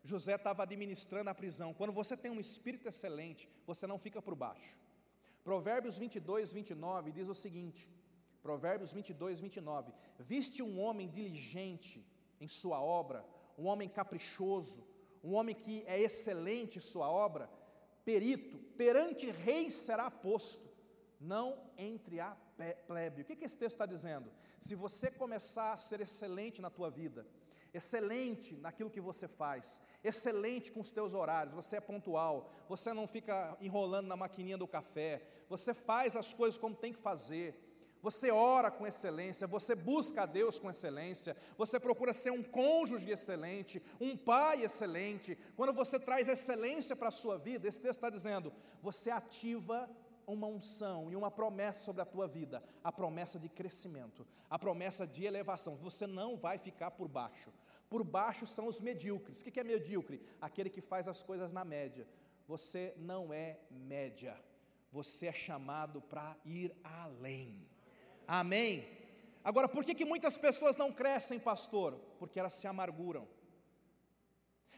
José 0.03 0.35
estava 0.35 0.63
administrando 0.63 1.31
a 1.31 1.35
prisão. 1.35 1.73
Quando 1.73 1.93
você 1.93 2.17
tem 2.17 2.31
um 2.31 2.41
espírito 2.41 2.89
excelente, 2.89 3.49
você 3.67 3.87
não 3.87 3.99
fica 3.99 4.21
por 4.21 4.35
baixo. 4.35 4.77
Provérbios 5.45 5.99
22, 5.99 6.53
29 6.53 7.13
diz 7.13 7.29
o 7.29 7.35
seguinte: 7.35 7.89
Provérbios 8.43 8.93
22, 8.93 9.41
29. 9.41 9.93
Viste 10.19 10.63
um 10.63 10.81
homem 10.81 11.09
diligente 11.09 12.05
em 12.41 12.49
sua 12.49 12.81
obra, 12.81 13.25
um 13.59 13.67
homem 13.67 13.89
caprichoso, 13.89 14.83
um 15.23 15.35
homem 15.35 15.55
que 15.55 15.85
é 15.87 16.01
excelente 16.01 16.79
em 16.79 16.81
sua 16.81 17.11
obra, 17.11 17.49
perito, 18.05 18.59
perante 18.77 19.31
reis 19.31 19.75
será 19.75 20.11
posto, 20.11 20.67
não 21.21 21.71
entre 21.77 22.21
a 22.21 22.37
plebe. 22.87 23.23
O 23.23 23.25
que, 23.25 23.37
que 23.37 23.45
esse 23.45 23.57
texto 23.57 23.75
está 23.75 23.87
dizendo? 23.87 24.31
Se 24.59 24.75
você 24.75 25.11
começar 25.11 25.75
a 25.75 25.79
ser 25.79 26.01
excelente 26.01 26.63
na 26.63 26.71
tua 26.71 26.91
vida, 26.91 27.27
excelente 27.75 28.57
naquilo 28.57 28.89
que 28.89 29.01
você 29.01 29.27
faz, 29.27 29.83
excelente 30.03 30.71
com 30.71 30.81
os 30.81 30.93
teus 30.93 31.13
horários, 31.13 31.55
você 31.55 31.77
é 31.77 31.81
pontual, 31.81 32.51
você 32.69 32.93
não 32.93 33.09
fica 33.09 33.57
enrolando 33.61 34.07
na 34.07 34.17
maquininha 34.17 34.57
do 34.57 34.67
café, 34.67 35.27
você 35.49 35.75
faz 35.75 36.15
as 36.15 36.33
coisas 36.33 36.57
como 36.57 36.77
tem 36.77 36.93
que 36.93 37.01
fazer, 37.01 37.61
você 38.05 38.31
ora 38.31 38.71
com 38.71 38.87
excelência, 38.87 39.47
você 39.47 39.75
busca 39.75 40.25
a 40.25 40.27
Deus 40.27 40.59
com 40.59 40.71
excelência, 40.71 41.35
você 41.57 41.81
procura 41.81 42.13
ser 42.13 42.31
um 42.31 42.43
cônjuge 42.43 43.11
excelente, 43.11 43.83
um 43.99 44.15
pai 44.15 44.63
excelente. 44.63 45.39
Quando 45.57 45.73
você 45.73 45.99
traz 45.99 46.29
excelência 46.29 46.95
para 46.95 47.09
a 47.09 47.11
sua 47.11 47.39
vida, 47.39 47.67
esse 47.67 47.81
texto 47.81 47.97
está 47.97 48.11
dizendo, 48.11 48.53
você 48.83 49.11
ativa 49.11 49.89
uma 50.27 50.47
unção 50.47 51.11
e 51.11 51.17
uma 51.17 51.31
promessa 51.31 51.85
sobre 51.85 52.03
a 52.03 52.05
tua 52.05 52.27
vida, 52.27 52.63
a 52.83 52.91
promessa 52.91 53.39
de 53.39 53.49
crescimento, 53.49 54.27
a 54.49 54.59
promessa 54.59 55.07
de 55.07 55.25
elevação. 55.25 55.77
Você 55.77 56.07
não 56.07 56.37
vai 56.37 56.59
ficar 56.59 56.91
por 56.91 57.09
baixo. 57.09 57.53
Por 57.89 58.03
baixo 58.03 58.47
são 58.47 58.67
os 58.67 58.81
medíocres. 58.81 59.41
O 59.41 59.45
que 59.45 59.61
é 59.61 59.65
medíocre? 59.65 60.21
Aquele 60.41 60.71
que 60.71 60.81
faz 60.81 61.07
as 61.09 61.23
coisas 61.23 61.53
na 61.53 61.65
média. 61.65 62.07
você 62.47 62.93
não 62.99 63.33
é 63.33 63.59
média, 63.71 64.39
você 64.93 65.27
é 65.27 65.33
chamado 65.33 66.03
para 66.03 66.37
ir 66.45 66.75
além. 66.83 67.67
Amém? 68.27 68.87
Agora, 69.43 69.69
por 69.69 69.85
que, 69.85 69.95
que 69.95 70.05
muitas 70.05 70.37
pessoas 70.39 70.77
não 70.77 70.93
crescem, 70.93 71.39
pastor? 71.39 71.95
Porque 72.19 72.39
elas 72.39 72.55
se 72.55 72.67
amarguram. 72.67 73.27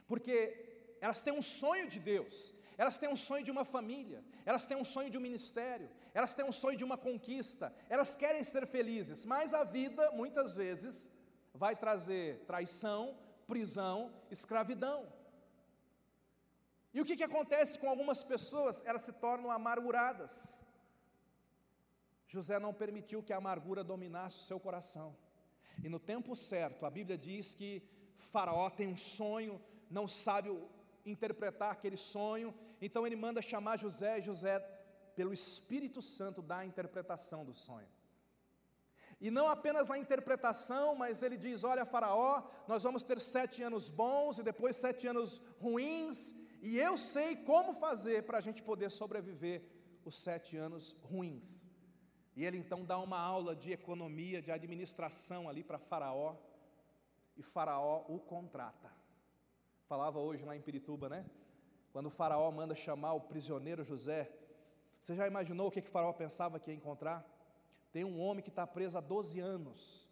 Porque 0.06 0.96
elas 1.00 1.22
têm 1.22 1.32
um 1.32 1.42
sonho 1.42 1.88
de 1.88 1.98
Deus, 1.98 2.54
elas 2.78 2.98
têm 2.98 3.08
um 3.08 3.16
sonho 3.16 3.44
de 3.44 3.50
uma 3.50 3.64
família, 3.64 4.22
elas 4.44 4.66
têm 4.66 4.76
um 4.76 4.84
sonho 4.84 5.10
de 5.10 5.16
um 5.16 5.20
ministério, 5.20 5.88
elas 6.12 6.34
têm 6.34 6.44
um 6.44 6.52
sonho 6.52 6.76
de 6.76 6.84
uma 6.84 6.98
conquista, 6.98 7.74
elas 7.88 8.16
querem 8.16 8.44
ser 8.44 8.66
felizes, 8.66 9.24
mas 9.24 9.54
a 9.54 9.64
vida, 9.64 10.10
muitas 10.12 10.56
vezes, 10.56 11.10
vai 11.54 11.74
trazer 11.74 12.44
traição, 12.46 13.16
prisão, 13.46 14.12
escravidão. 14.30 15.10
E 16.92 17.00
o 17.00 17.04
que, 17.04 17.16
que 17.16 17.24
acontece 17.24 17.78
com 17.78 17.88
algumas 17.88 18.22
pessoas? 18.24 18.82
Elas 18.84 19.02
se 19.02 19.12
tornam 19.12 19.50
amarguradas. 19.50 20.62
José 22.26 22.58
não 22.58 22.74
permitiu 22.74 23.22
que 23.22 23.32
a 23.32 23.36
amargura 23.36 23.84
dominasse 23.84 24.38
o 24.38 24.42
seu 24.42 24.58
coração. 24.58 25.16
E 25.82 25.88
no 25.88 25.98
tempo 25.98 26.34
certo, 26.34 26.84
a 26.84 26.90
Bíblia 26.90 27.16
diz 27.16 27.54
que 27.54 27.82
Faraó 28.16 28.68
tem 28.70 28.88
um 28.88 28.96
sonho, 28.96 29.60
não 29.90 30.08
sabe 30.08 30.50
interpretar 31.06 31.70
aquele 31.70 31.96
sonho, 31.96 32.54
então 32.80 33.06
ele 33.06 33.16
manda 33.16 33.40
chamar 33.40 33.78
José, 33.78 34.18
e 34.18 34.22
José, 34.22 34.58
pelo 35.14 35.32
Espírito 35.32 36.02
Santo, 36.02 36.42
dá 36.42 36.58
a 36.58 36.66
interpretação 36.66 37.44
do 37.44 37.54
sonho. 37.54 37.88
E 39.18 39.30
não 39.30 39.48
apenas 39.48 39.90
a 39.90 39.96
interpretação, 39.96 40.94
mas 40.94 41.22
ele 41.22 41.38
diz: 41.38 41.64
Olha, 41.64 41.86
Faraó, 41.86 42.42
nós 42.68 42.82
vamos 42.82 43.02
ter 43.02 43.18
sete 43.20 43.62
anos 43.62 43.88
bons 43.88 44.38
e 44.38 44.42
depois 44.42 44.76
sete 44.76 45.06
anos 45.06 45.40
ruins, 45.58 46.34
e 46.60 46.78
eu 46.78 46.98
sei 46.98 47.36
como 47.36 47.72
fazer 47.72 48.24
para 48.24 48.38
a 48.38 48.40
gente 48.42 48.62
poder 48.62 48.90
sobreviver 48.90 49.62
os 50.04 50.16
sete 50.16 50.56
anos 50.56 50.92
ruins. 51.02 51.66
E 52.34 52.44
ele 52.44 52.58
então 52.58 52.84
dá 52.84 52.98
uma 52.98 53.18
aula 53.18 53.56
de 53.56 53.72
economia, 53.72 54.42
de 54.42 54.50
administração 54.50 55.48
ali 55.48 55.64
para 55.64 55.78
Faraó, 55.78 56.36
e 57.34 57.42
Faraó 57.42 58.04
o 58.08 58.18
contrata. 58.18 58.95
Falava 59.88 60.18
hoje 60.18 60.44
lá 60.44 60.56
em 60.56 60.60
Pirituba, 60.60 61.08
né? 61.08 61.24
Quando 61.92 62.06
o 62.06 62.10
Faraó 62.10 62.50
manda 62.50 62.74
chamar 62.74 63.12
o 63.12 63.20
prisioneiro 63.20 63.84
José, 63.84 64.28
você 64.98 65.14
já 65.14 65.28
imaginou 65.28 65.68
o 65.68 65.70
que, 65.70 65.80
que 65.80 65.88
o 65.88 65.92
Faraó 65.92 66.12
pensava 66.12 66.58
que 66.58 66.72
ia 66.72 66.76
encontrar? 66.76 67.24
Tem 67.92 68.04
um 68.04 68.20
homem 68.20 68.42
que 68.42 68.50
está 68.50 68.66
preso 68.66 68.98
há 68.98 69.00
12 69.00 69.38
anos. 69.38 70.10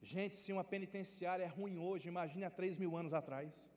Gente, 0.00 0.36
se 0.36 0.52
uma 0.52 0.62
penitenciária 0.62 1.42
é 1.42 1.48
ruim 1.48 1.76
hoje, 1.76 2.06
imagine 2.06 2.44
há 2.44 2.50
3 2.50 2.76
mil 2.76 2.96
anos 2.96 3.12
atrás. 3.12 3.68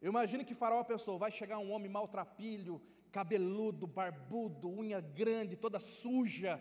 Eu 0.00 0.08
imagino 0.08 0.42
que 0.42 0.54
Faraó 0.54 0.82
pensou: 0.82 1.18
vai 1.18 1.30
chegar 1.30 1.58
um 1.58 1.70
homem 1.70 1.90
maltrapilho, 1.90 2.80
cabeludo, 3.12 3.86
barbudo, 3.86 4.70
unha 4.70 5.02
grande, 5.02 5.54
toda 5.54 5.78
suja. 5.78 6.58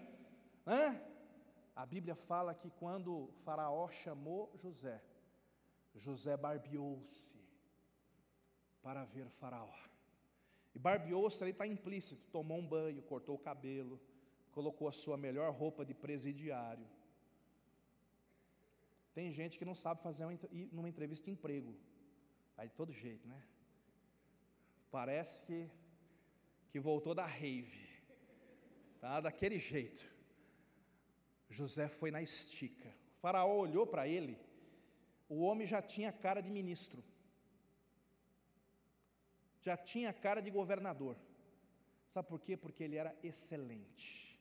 Né? 0.66 1.02
A 1.74 1.86
Bíblia 1.86 2.16
fala 2.16 2.54
que 2.54 2.70
quando 2.72 3.30
Faraó 3.46 3.88
chamou 3.88 4.52
José, 4.56 5.02
José 5.96 6.36
barbeou-se 6.36 7.33
para 8.84 9.06
ver 9.06 9.28
Faraó. 9.40 9.74
E 10.76 10.80
barbeou-se 10.80 11.42
ali 11.44 11.52
está 11.52 11.66
implícito: 11.66 12.22
tomou 12.32 12.58
um 12.60 12.68
banho, 12.68 13.02
cortou 13.02 13.36
o 13.36 13.40
cabelo, 13.40 14.00
colocou 14.52 14.88
a 14.88 14.92
sua 14.92 15.18
melhor 15.18 15.52
roupa 15.52 15.86
de 15.86 15.94
presidiário. 15.94 16.88
Tem 19.14 19.32
gente 19.32 19.58
que 19.58 19.66
não 19.66 19.76
sabe 19.76 20.02
fazer 20.02 20.26
uma, 20.26 20.38
numa 20.72 20.90
entrevista 20.90 21.26
de 21.26 21.32
emprego, 21.32 21.76
aí 22.58 22.68
de 22.68 22.76
todo 22.76 22.92
jeito, 22.92 23.28
né? 23.28 23.42
Parece 24.92 25.42
que 25.44 25.70
que 26.74 26.80
voltou 26.80 27.14
da 27.14 27.24
rave, 27.24 27.88
tá? 29.00 29.22
daquele 29.22 29.60
jeito. 29.60 30.12
José 31.48 31.88
foi 31.88 32.10
na 32.10 32.20
estica. 32.20 32.90
O 33.16 33.20
faraó 33.20 33.56
olhou 33.56 33.86
para 33.86 34.08
ele, 34.08 34.40
o 35.30 35.42
homem 35.42 35.68
já 35.68 35.84
tinha 35.84 36.12
cara 36.12 36.42
de 36.42 36.50
ministro, 36.50 37.04
já 39.64 39.78
tinha 39.78 40.12
cara 40.12 40.42
de 40.42 40.52
governador. 40.52 41.16
Sabe 42.10 42.28
por 42.28 42.40
quê? 42.40 42.56
Porque 42.56 42.84
ele 42.84 42.98
era 42.98 43.16
excelente. 43.24 44.40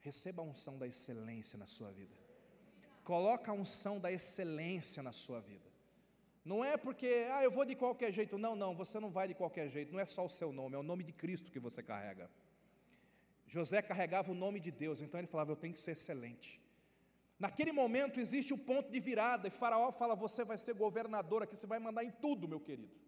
Receba 0.00 0.42
a 0.42 0.44
unção 0.44 0.78
da 0.78 0.86
excelência 0.86 1.58
na 1.58 1.66
sua 1.66 1.90
vida. 1.90 2.14
Coloca 3.04 3.50
a 3.50 3.54
unção 3.54 3.98
da 3.98 4.10
excelência 4.10 5.02
na 5.02 5.12
sua 5.12 5.40
vida. 5.40 5.70
Não 6.44 6.64
é 6.64 6.76
porque, 6.76 7.26
ah, 7.32 7.42
eu 7.42 7.50
vou 7.50 7.64
de 7.64 7.74
qualquer 7.76 8.12
jeito. 8.12 8.38
Não, 8.38 8.56
não, 8.56 8.74
você 8.74 8.98
não 8.98 9.10
vai 9.10 9.28
de 9.28 9.34
qualquer 9.34 9.68
jeito. 9.68 9.92
Não 9.92 10.00
é 10.00 10.06
só 10.06 10.24
o 10.24 10.30
seu 10.30 10.52
nome, 10.52 10.74
é 10.74 10.78
o 10.78 10.82
nome 10.82 11.04
de 11.04 11.12
Cristo 11.12 11.52
que 11.52 11.60
você 11.60 11.82
carrega. 11.82 12.30
José 13.46 13.82
carregava 13.82 14.32
o 14.32 14.34
nome 14.34 14.58
de 14.58 14.70
Deus, 14.70 15.00
então 15.00 15.20
ele 15.20 15.26
falava: 15.26 15.52
Eu 15.52 15.56
tenho 15.56 15.74
que 15.74 15.80
ser 15.80 15.92
excelente. 15.92 16.60
Naquele 17.38 17.72
momento 17.72 18.18
existe 18.18 18.54
o 18.54 18.58
ponto 18.58 18.90
de 18.90 18.98
virada, 18.98 19.48
e 19.48 19.50
Faraó 19.50 19.92
fala: 19.92 20.14
Você 20.16 20.44
vai 20.44 20.56
ser 20.56 20.74
governador 20.74 21.42
aqui, 21.42 21.56
você 21.56 21.66
vai 21.66 21.78
mandar 21.78 22.02
em 22.02 22.10
tudo, 22.10 22.48
meu 22.48 22.60
querido. 22.60 23.02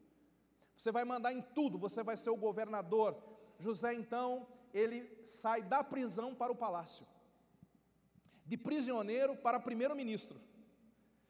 Você 0.77 0.91
vai 0.91 1.05
mandar 1.05 1.33
em 1.33 1.41
tudo, 1.41 1.79
você 1.79 2.03
vai 2.03 2.17
ser 2.17 2.31
o 2.31 2.37
governador. 2.37 3.17
José, 3.59 3.95
então, 3.95 4.47
ele 4.73 5.09
sai 5.27 5.63
da 5.63 5.85
prisão 5.85 6.35
para 6.35 6.53
o 6.53 6.57
palácio, 6.57 7.07
de 8.45 8.57
prisioneiro 8.57 9.37
para 9.37 9.61
primeiro-ministro. 9.61 10.41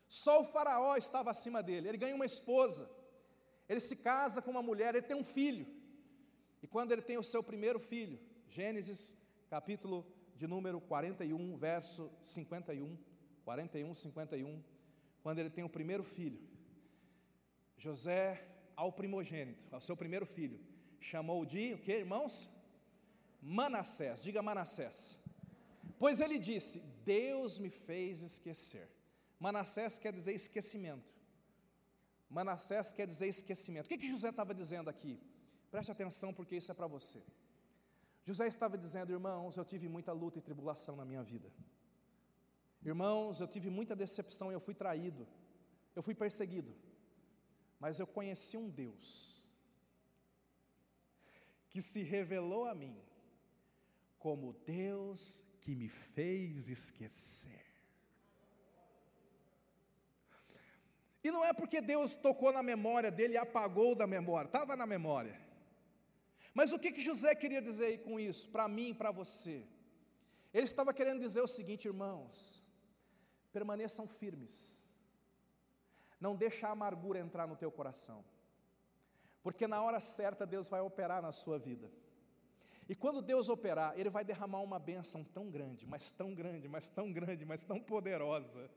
Só 0.09 0.41
o 0.41 0.45
Faraó 0.45 0.97
estava 0.97 1.31
acima 1.31 1.63
dele. 1.63 1.89
Ele 1.89 1.99
ganha 1.99 2.15
uma 2.15 2.27
esposa, 2.27 2.91
ele 3.69 3.81
se 3.81 3.97
casa 3.97 4.41
com 4.41 4.51
uma 4.51 4.63
mulher, 4.63 4.95
ele 4.95 5.07
tem 5.07 5.17
um 5.17 5.25
filho. 5.25 5.67
E 6.63 6.67
quando 6.67 6.93
ele 6.93 7.03
tem 7.03 7.19
o 7.19 7.23
seu 7.23 7.43
primeiro 7.43 7.79
filho, 7.79 8.19
Gênesis, 8.49 9.15
capítulo 9.51 10.07
de 10.35 10.47
número 10.47 10.81
41, 10.81 11.57
verso 11.57 12.11
51, 12.23 12.97
41, 13.45 13.95
51, 13.95 14.65
quando 15.23 15.39
ele 15.39 15.51
tem 15.51 15.65
o 15.65 15.69
primeiro 15.69 16.03
filho, 16.03 16.41
José, 17.77 18.54
ao 18.77 18.93
primogênito, 18.93 19.67
ao 19.71 19.81
seu 19.81 19.97
primeiro 19.97 20.27
filho, 20.27 20.59
chamou 21.01 21.45
de, 21.45 21.75
o 21.75 21.79
que 21.79 21.93
irmãos? 21.93 22.49
Manassés, 23.41 24.23
diga 24.23 24.43
Manassés. 24.43 25.21
Pois 25.99 26.21
ele 26.21 26.39
disse: 26.39 26.81
Deus 27.05 27.59
me 27.59 27.71
fez 27.71 28.23
esquecer 28.23 28.89
Manassés 29.39 29.99
quer 29.99 30.13
dizer 30.13 30.33
esquecimento. 30.33 31.13
Manassés 32.31 32.91
quer 32.93 33.07
dizer 33.07 33.29
esquecimento. 33.29 33.85
O 33.85 33.89
que, 33.89 33.99
que 33.99 34.09
José 34.09 34.31
estava 34.31 34.55
dizendo 34.55 34.89
aqui? 34.89 35.21
Preste 35.71 35.93
atenção, 35.93 36.33
porque 36.33 36.57
isso 36.57 36.71
é 36.73 36.75
para 36.75 36.87
você. 36.87 37.23
José 38.25 38.47
estava 38.49 38.79
dizendo, 38.79 39.13
irmãos, 39.13 39.59
eu 39.59 39.65
tive 39.65 39.87
muita 39.87 40.13
luta 40.13 40.39
e 40.39 40.43
tribulação 40.43 40.97
na 40.97 41.05
minha 41.05 41.23
vida. 41.23 41.53
Irmãos, 42.83 43.41
eu 43.41 43.47
tive 43.47 43.69
muita 43.69 43.95
decepção 43.95 44.51
eu 44.51 44.61
fui 44.61 44.75
traído. 44.75 45.27
Eu 45.95 46.03
fui 46.03 46.15
perseguido. 46.15 46.75
Mas 47.85 48.01
eu 48.01 48.07
conheci 48.07 48.57
um 48.57 48.68
Deus 48.70 49.09
que 51.68 51.83
se 51.83 52.03
revelou 52.03 52.64
a 52.64 52.75
mim 52.75 52.97
como 54.18 54.55
Deus 54.64 55.44
que 55.61 55.75
me 55.75 55.90
fez 55.90 56.70
esquecer. 56.70 57.62
E 61.23 61.31
não 61.31 61.44
é 61.44 61.53
porque 61.53 61.83
Deus 61.83 62.16
tocou 62.16 62.51
na 62.51 62.62
memória 62.62 63.11
dele 63.11 63.35
e 63.35 63.37
apagou 63.37 63.94
da 63.94 64.07
memória, 64.07 64.47
estava 64.47 64.75
na 64.75 64.87
memória. 64.87 65.38
Mas 66.55 66.73
o 66.73 66.79
que, 66.79 66.90
que 66.90 67.03
José 67.03 67.35
queria 67.35 67.61
dizer 67.61 68.03
com 68.03 68.18
isso, 68.18 68.49
para 68.49 68.66
mim 68.66 68.88
e 68.92 68.94
para 68.94 69.11
você? 69.11 69.62
Ele 70.55 70.64
estava 70.64 70.94
querendo 70.94 71.20
dizer 71.20 71.42
o 71.42 71.55
seguinte, 71.59 71.87
irmãos, 71.87 72.66
permaneçam 73.53 74.09
firmes, 74.09 74.84
não 76.20 76.35
deixa 76.37 76.68
a 76.68 76.70
amargura 76.70 77.18
entrar 77.18 77.46
no 77.46 77.57
teu 77.57 77.70
coração, 77.70 78.24
porque 79.42 79.66
na 79.66 79.83
hora 79.83 80.00
certa 80.00 80.46
Deus 80.46 80.68
vai 80.68 80.81
operar 80.81 81.20
na 81.20 81.33
sua 81.33 81.59
vida. 81.59 81.90
E 82.88 82.94
quando 82.94 83.22
Deus 83.22 83.48
operar, 83.48 83.98
Ele 83.98 84.11
vai 84.11 84.24
derramar 84.24 84.61
uma 84.61 84.79
bênção 84.79 85.24
tão 85.24 85.50
grande, 85.50 85.87
mas 85.87 86.12
tão 86.12 86.35
grande, 86.35 86.68
mas 86.68 86.88
tão 86.90 87.12
grande, 87.12 87.44
mas 87.44 87.64
tão 87.64 87.81
poderosa, 87.81 88.70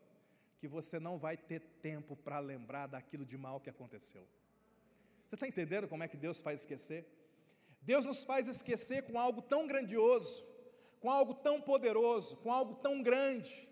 que 0.60 0.68
você 0.68 1.00
não 1.00 1.18
vai 1.18 1.38
ter 1.38 1.62
tempo 1.82 2.16
para 2.16 2.40
lembrar 2.40 2.88
daquilo 2.88 3.26
de 3.26 3.38
mal 3.38 3.60
que 3.60 3.70
aconteceu. 3.70 4.28
Você 5.28 5.36
está 5.36 5.48
entendendo 5.48 5.88
como 5.88 6.04
é 6.04 6.08
que 6.08 6.18
Deus 6.18 6.40
faz 6.40 6.62
esquecer? 6.62 7.06
Deus 7.82 8.06
nos 8.06 8.24
faz 8.24 8.48
esquecer 8.48 9.04
com 9.04 9.20
algo 9.20 9.42
tão 9.42 9.68
grandioso, 9.68 10.44
com 11.00 11.12
algo 11.12 11.34
tão 11.36 11.62
poderoso, 11.62 12.38
com 12.38 12.52
algo 12.52 12.76
tão 12.76 13.04
grande, 13.04 13.67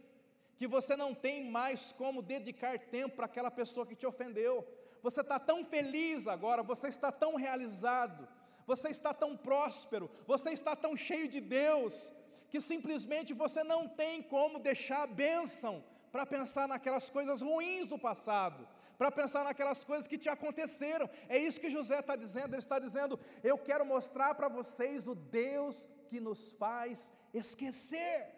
que 0.58 0.68
você 0.68 0.96
não 0.96 1.13
tem 1.13 1.50
mais 1.50 1.91
como 1.91 2.22
dedicar 2.22 2.80
tempo 2.80 3.15
para 3.15 3.26
aquela 3.26 3.52
pessoa 3.52 3.86
que 3.86 3.96
te 3.96 4.06
ofendeu. 4.06 4.65
Você 5.02 5.22
está 5.22 5.39
tão 5.39 5.63
feliz 5.63 6.28
agora, 6.28 6.63
você 6.63 6.88
está 6.88 7.12
tão 7.12 7.36
realizado, 7.36 8.28
você 8.65 8.89
está 8.89 9.13
tão 9.13 9.36
próspero, 9.38 10.10
você 10.26 10.52
está 10.52 10.76
tão 10.76 10.96
cheio 10.96 11.28
de 11.28 11.39
Deus, 11.39 12.13
que 12.50 12.60
simplesmente 12.60 13.34
você 13.34 13.63
não 13.63 13.88
tem 13.88 14.24
como 14.24 14.58
deixar 14.58 15.04
a 15.04 15.08
bênção 15.08 15.84
para 16.12 16.26
pensar 16.26 16.68
naquelas 16.68 17.10
coisas 17.10 17.41
ruins 17.41 17.88
do 17.88 18.00
passado, 18.00 18.68
para 18.98 19.12
pensar 19.12 19.44
naquelas 19.44 19.84
coisas 19.84 20.08
que 20.08 20.18
te 20.18 20.30
aconteceram. 20.30 21.10
É 21.28 21.38
isso 21.38 21.60
que 21.60 21.70
José 21.70 22.00
está 22.00 22.15
dizendo. 22.15 22.54
Ele 22.54 22.60
está 22.60 22.80
dizendo: 22.80 23.20
Eu 23.44 23.58
quero 23.58 23.86
mostrar 23.86 24.34
para 24.34 24.48
vocês 24.48 25.08
o 25.08 25.13
Deus 25.13 25.86
que 26.08 26.22
nos 26.22 26.54
faz 26.54 27.12
esquecer. 27.34 28.35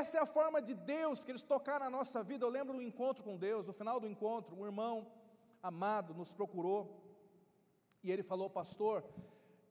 Essa 0.00 0.16
é 0.16 0.20
a 0.22 0.32
forma 0.36 0.58
de 0.68 0.74
Deus 0.74 1.22
que 1.22 1.30
eles 1.30 1.42
tocaram 1.42 1.84
na 1.84 1.90
nossa 1.98 2.22
vida. 2.22 2.46
Eu 2.46 2.48
lembro 2.48 2.72
do 2.76 2.82
encontro 2.90 3.22
com 3.22 3.36
Deus, 3.36 3.66
no 3.66 3.74
final 3.80 4.00
do 4.00 4.08
encontro, 4.12 4.56
um 4.58 4.64
irmão 4.64 4.94
amado 5.62 6.14
nos 6.14 6.32
procurou 6.32 6.80
e 8.02 8.10
ele 8.10 8.22
falou, 8.22 8.48
pastor, 8.48 9.04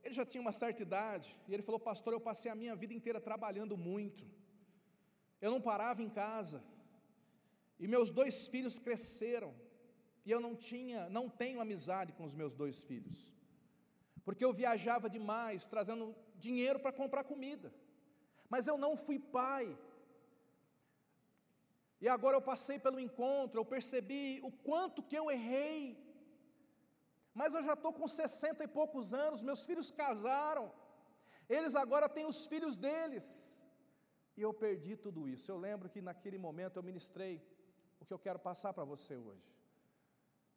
ele 0.03 0.13
já 0.13 0.25
tinha 0.25 0.39
uma 0.45 0.53
certa 0.53 0.81
idade, 0.81 1.35
e 1.47 1.53
ele 1.53 1.63
falou, 1.63 1.79
pastor, 1.79 2.13
eu 2.13 2.19
passei 2.19 2.49
a 2.51 2.55
minha 2.55 2.75
vida 2.75 2.93
inteira 2.93 3.19
trabalhando 3.19 3.75
muito, 3.75 4.23
eu 5.41 5.51
não 5.51 5.59
parava 5.59 6.01
em 6.03 6.09
casa, 6.09 6.63
e 7.79 7.87
meus 7.87 8.09
dois 8.09 8.47
filhos 8.47 8.79
cresceram, 8.79 9.53
e 10.23 10.31
eu 10.31 10.39
não 10.39 10.55
tinha, 10.55 11.09
não 11.09 11.27
tenho 11.29 11.59
amizade 11.59 12.13
com 12.13 12.23
os 12.23 12.33
meus 12.33 12.53
dois 12.55 12.83
filhos, 12.83 13.33
porque 14.23 14.45
eu 14.45 14.53
viajava 14.53 15.09
demais, 15.09 15.67
trazendo 15.67 16.15
dinheiro 16.35 16.79
para 16.79 16.93
comprar 16.93 17.23
comida, 17.23 17.73
mas 18.49 18.67
eu 18.67 18.77
não 18.77 18.95
fui 18.95 19.19
pai, 19.19 19.77
e 22.01 22.07
agora 22.09 22.35
eu 22.37 22.41
passei 22.41 22.77
pelo 22.79 22.99
encontro, 22.99 23.59
eu 23.59 23.65
percebi 23.75 24.39
o 24.43 24.51
quanto 24.51 25.03
que 25.03 25.15
eu 25.15 25.29
errei, 25.29 25.81
mas 27.33 27.53
eu 27.53 27.61
já 27.61 27.73
estou 27.73 27.93
com 27.93 28.07
60 28.07 28.63
e 28.63 28.67
poucos 28.67 29.13
anos, 29.13 29.43
meus 29.43 29.63
filhos 29.63 29.91
casaram, 29.91 30.71
eles 31.47 31.75
agora 31.75 32.09
têm 32.09 32.25
os 32.25 32.47
filhos 32.47 32.75
deles, 32.75 33.25
e 34.35 34.41
eu 34.41 34.53
perdi 34.53 34.95
tudo 34.95 35.27
isso. 35.27 35.51
Eu 35.51 35.57
lembro 35.57 35.89
que 35.89 36.01
naquele 36.01 36.37
momento 36.37 36.77
eu 36.77 36.83
ministrei 36.83 37.41
o 37.99 38.05
que 38.05 38.13
eu 38.13 38.19
quero 38.19 38.39
passar 38.39 38.73
para 38.73 38.83
você 38.83 39.15
hoje. 39.15 39.47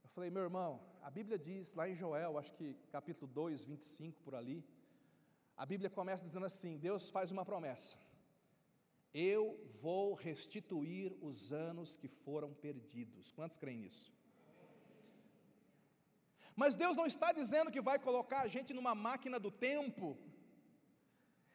Eu 0.02 0.08
falei, 0.08 0.30
meu 0.30 0.42
irmão, 0.42 0.80
a 1.02 1.10
Bíblia 1.10 1.38
diz 1.38 1.74
lá 1.74 1.88
em 1.88 1.94
Joel, 1.94 2.38
acho 2.38 2.52
que 2.54 2.74
capítulo 2.90 3.26
2, 3.26 3.64
25 3.64 4.22
por 4.22 4.34
ali, 4.34 4.64
a 5.56 5.66
Bíblia 5.66 5.90
começa 5.90 6.24
dizendo 6.24 6.46
assim: 6.46 6.78
Deus 6.78 7.10
faz 7.10 7.30
uma 7.30 7.44
promessa, 7.44 7.98
eu 9.14 9.56
vou 9.80 10.14
restituir 10.14 11.16
os 11.20 11.52
anos 11.52 11.96
que 11.96 12.08
foram 12.08 12.52
perdidos. 12.52 13.30
Quantos 13.30 13.56
creem 13.56 13.78
nisso? 13.78 14.12
Mas 16.56 16.74
Deus 16.74 16.96
não 16.96 17.06
está 17.06 17.32
dizendo 17.32 17.70
que 17.70 17.80
vai 17.80 17.98
colocar 17.98 18.40
a 18.42 18.48
gente 18.48 18.72
numa 18.72 18.94
máquina 18.94 19.38
do 19.38 19.50
tempo 19.50 20.18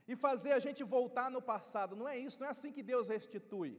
e 0.08 0.16
fazer 0.16 0.54
a 0.54 0.60
gente 0.60 0.84
voltar 0.84 1.30
no 1.30 1.42
passado. 1.42 1.96
Não 1.96 2.08
é 2.08 2.18
isso, 2.18 2.40
não 2.40 2.48
é 2.48 2.52
assim 2.52 2.72
que 2.72 2.82
Deus 2.82 3.10
restitui. 3.10 3.78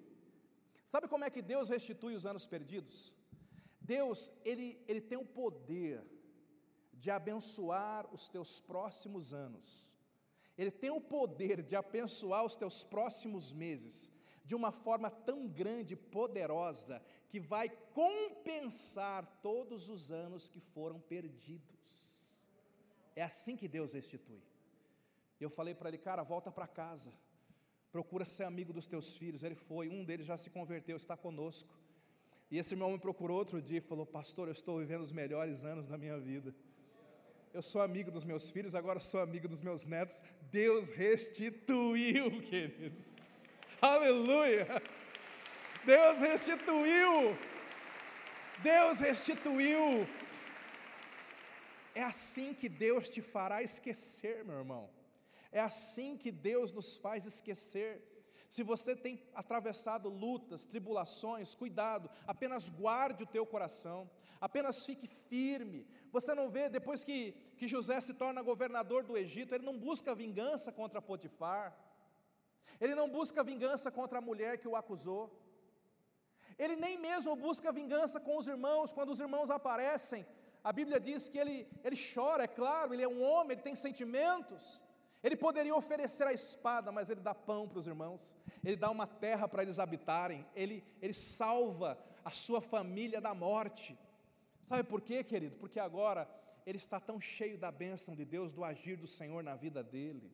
Sabe 0.85 1.09
como 1.09 1.25
é 1.25 1.31
que 1.31 1.43
Deus 1.43 1.69
restitui 1.69 2.15
os 2.15 2.27
anos 2.27 2.47
perdidos? 2.47 3.15
Deus, 3.81 4.33
ele, 4.45 4.83
ele 4.87 5.01
tem 5.01 5.19
o 5.19 5.25
poder 5.25 6.05
de 6.93 7.11
abençoar 7.11 8.07
os 8.13 8.29
teus 8.29 8.61
próximos 8.61 9.33
anos. 9.33 9.97
Ele 10.61 10.71
tem 10.71 10.91
o 10.91 11.01
poder 11.01 11.63
de 11.63 11.75
abençoar 11.75 12.45
os 12.45 12.55
teus 12.55 12.85
próximos 12.85 13.51
meses 13.51 14.13
de 14.45 14.55
uma 14.55 14.71
forma 14.71 15.11
tão 15.11 15.49
grande 15.49 15.95
e 15.95 15.97
poderosa 15.97 17.01
que 17.31 17.41
vai 17.41 17.71
compensar 17.95 19.25
todos 19.41 19.89
os 19.89 20.13
anos 20.13 20.51
que 20.51 20.61
foram 20.61 21.01
perdidos. 21.01 22.37
É 23.17 23.23
assim 23.23 23.57
que 23.57 23.67
Deus 23.67 23.95
restitui. 23.95 24.43
Eu 25.41 25.49
falei 25.49 25.75
para 25.75 25.89
ele, 25.89 25.97
cara, 25.97 26.23
volta 26.23 26.53
para 26.53 26.67
casa, 26.67 27.11
procura 27.91 28.27
ser 28.27 28.45
amigo 28.45 28.71
dos 28.71 28.87
teus 28.87 29.17
filhos. 29.17 29.43
Ele 29.43 29.55
foi, 29.55 29.89
um 29.89 30.05
deles 30.05 30.27
já 30.27 30.37
se 30.37 30.51
converteu, 30.51 30.99
está 30.99 31.17
conosco. 31.17 31.75
E 32.51 32.59
esse 32.59 32.75
irmão 32.75 32.93
me 32.93 32.99
procurou 32.99 33.39
outro 33.39 33.63
dia 33.63 33.79
e 33.79 33.81
falou: 33.81 34.05
Pastor, 34.05 34.47
eu 34.49 34.53
estou 34.53 34.79
vivendo 34.79 35.01
os 35.01 35.13
melhores 35.13 35.65
anos 35.65 35.87
da 35.87 35.97
minha 35.97 36.19
vida. 36.19 36.55
Eu 37.53 37.63
sou 37.63 37.83
amigo 37.83 38.13
dos 38.13 38.25
meus 38.25 38.49
filhos, 38.49 38.77
agora 38.77 39.01
sou 39.01 39.21
amigo 39.21 39.49
dos 39.49 39.61
meus 39.61 39.85
netos. 39.85 40.23
Deus 40.53 40.89
restituiu, 40.91 42.31
queridos. 42.49 43.17
Aleluia! 43.83 44.81
Deus 45.85 46.21
restituiu. 46.21 47.37
Deus 48.63 49.01
restituiu. 49.01 50.07
É 51.93 52.05
assim 52.05 52.55
que 52.55 52.69
Deus 52.69 53.09
te 53.09 53.21
fará 53.21 53.65
esquecer, 53.65 54.45
meu 54.45 54.59
irmão. 54.59 54.89
É 55.51 55.61
assim 55.61 56.17
que 56.17 56.31
Deus 56.31 56.73
nos 56.73 56.97
faz 56.97 57.25
esquecer. 57.25 58.01
Se 58.49 58.63
você 58.63 58.95
tem 58.95 59.21
atravessado 59.35 60.09
lutas, 60.09 60.65
tribulações, 60.65 61.57
cuidado, 61.57 62.09
apenas 62.29 62.69
guarde 62.69 63.25
o 63.25 63.27
teu 63.27 63.45
coração, 63.45 64.09
apenas 64.41 64.85
fique 64.87 65.07
firme. 65.07 65.87
Você 66.11 66.35
não 66.35 66.49
vê, 66.49 66.69
depois 66.69 67.05
que, 67.05 67.33
que 67.57 67.67
José 67.67 68.01
se 68.01 68.15
torna 68.15 68.43
governador 68.43 69.05
do 69.05 69.17
Egito, 69.17 69.55
ele 69.55 69.65
não 69.65 69.77
busca 69.79 70.15
vingança 70.15 70.73
contra 70.73 71.03
Potifar, 71.03 71.77
ele 72.81 72.95
não 72.95 73.09
busca 73.09 73.45
vingança 73.45 73.91
contra 73.91 74.19
a 74.19 74.23
mulher 74.23 74.59
que 74.59 74.69
o 74.69 74.77
acusou, 74.77 75.31
ele 76.59 76.77
nem 76.77 76.99
mesmo 76.99 77.35
busca 77.37 77.73
vingança 77.73 78.21
com 78.21 78.37
os 78.37 78.47
irmãos, 78.47 78.93
quando 78.93 79.11
os 79.11 79.21
irmãos 79.21 79.51
aparecem. 79.51 80.27
A 80.63 80.73
Bíblia 80.73 81.01
diz 81.01 81.29
que 81.29 81.39
ele, 81.39 81.67
ele 81.83 81.97
chora, 81.97 82.45
é 82.45 82.47
claro, 82.47 82.93
ele 82.93 83.03
é 83.03 83.09
um 83.09 83.23
homem, 83.23 83.53
ele 83.53 83.63
tem 83.63 83.75
sentimentos. 83.75 84.83
Ele 85.23 85.37
poderia 85.37 85.75
oferecer 85.75 86.27
a 86.27 86.33
espada, 86.33 86.91
mas 86.91 87.11
ele 87.11 87.21
dá 87.21 87.35
pão 87.35 87.69
para 87.69 87.79
os 87.79 87.87
irmãos, 87.87 88.37
ele 88.65 88.77
dá 88.77 88.91
uma 88.91 89.07
terra 89.07 89.47
para 89.47 89.63
eles 89.63 89.79
habitarem, 89.79 90.47
ele, 90.55 90.83
ele 91.01 91.13
salva 91.13 91.99
a 92.25 92.31
sua 92.31 92.61
família 92.61 93.21
da 93.21 93.35
morte. 93.35 93.99
Sabe 94.65 94.85
por 94.85 95.01
quê, 95.01 95.25
querido? 95.25 95.57
Porque 95.57 95.81
agora 95.81 96.29
ele 96.67 96.79
está 96.79 97.01
tão 97.01 97.21
cheio 97.21 97.59
da 97.59 97.71
bênção 97.71 98.15
de 98.15 98.25
Deus, 98.25 98.53
do 98.53 98.65
agir 98.65 98.97
do 98.97 99.07
Senhor 99.07 99.43
na 99.43 99.55
vida 99.55 99.83
dele. 99.83 100.31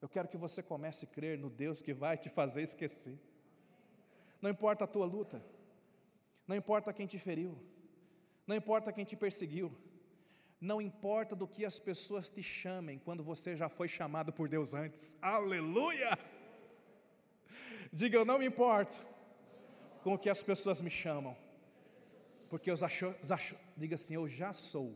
Eu 0.00 0.08
quero 0.08 0.28
que 0.28 0.36
você 0.36 0.62
comece 0.62 1.04
a 1.04 1.08
crer 1.08 1.38
no 1.38 1.50
Deus 1.50 1.82
que 1.82 1.92
vai 1.92 2.16
te 2.16 2.28
fazer 2.28 2.62
esquecer. 2.62 3.18
Não 4.40 4.48
importa 4.48 4.84
a 4.84 4.86
tua 4.86 5.04
luta, 5.04 5.44
não 6.46 6.56
importa 6.56 6.92
quem 6.92 7.06
te 7.06 7.18
feriu, 7.18 7.58
não 8.46 8.56
importa 8.56 8.92
quem 8.92 9.04
te 9.04 9.14
perseguiu, 9.14 9.70
não 10.60 10.80
importa 10.80 11.36
do 11.36 11.46
que 11.46 11.64
as 11.64 11.78
pessoas 11.78 12.30
te 12.30 12.42
chamem 12.42 12.98
quando 12.98 13.22
você 13.22 13.54
já 13.54 13.68
foi 13.68 13.88
chamado 13.88 14.32
por 14.32 14.48
Deus 14.48 14.72
antes. 14.72 15.16
Aleluia! 15.20 16.18
Diga, 17.92 18.16
eu 18.16 18.24
não 18.24 18.38
me 18.38 18.46
importo 18.46 18.98
com 20.02 20.14
o 20.14 20.18
que 20.18 20.30
as 20.30 20.42
pessoas 20.42 20.80
me 20.80 20.90
chamam, 20.90 21.36
porque 22.50 22.70
eu 22.70 22.74
acho, 22.74 23.14
acho, 23.30 23.56
diga 23.76 23.94
assim, 23.94 24.14
eu 24.14 24.28
já 24.28 24.52
sou 24.52 24.94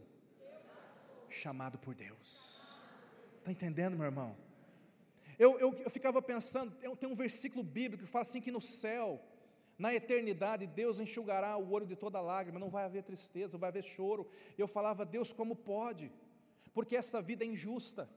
chamado 1.31 1.79
por 1.79 1.95
Deus. 1.95 2.85
Está 3.39 3.51
entendendo, 3.51 3.97
meu 3.97 4.07
irmão? 4.07 4.37
Eu, 5.39 5.59
eu, 5.59 5.73
eu 5.75 5.91
ficava 5.91 6.21
pensando, 6.21 6.77
tem 6.97 7.09
um 7.09 7.15
versículo 7.15 7.65
bíblico 7.65 8.05
que 8.05 8.11
fala 8.11 8.23
assim 8.23 8.41
que 8.41 8.51
no 8.51 8.61
céu 8.61 9.25
na 9.79 9.93
eternidade, 9.93 10.67
Deus 10.67 10.99
enxugará 11.01 11.57
o 11.57 11.71
olho 11.71 11.87
de 11.87 11.97
toda 11.97 12.21
lágrima, 12.21 12.61
não 12.61 12.71
vai 12.71 12.85
haver 12.85 13.03
tristeza, 13.03 13.55
não 13.55 13.61
vai 13.61 13.71
haver 13.71 13.83
choro. 13.83 14.29
Eu 14.57 14.69
falava, 14.69 15.05
Deus, 15.05 15.33
como 15.33 15.57
pode? 15.57 16.13
Porque 16.73 16.97
essa 16.97 17.21
vida 17.21 17.45
é 17.45 17.49
injusta, 17.49 18.09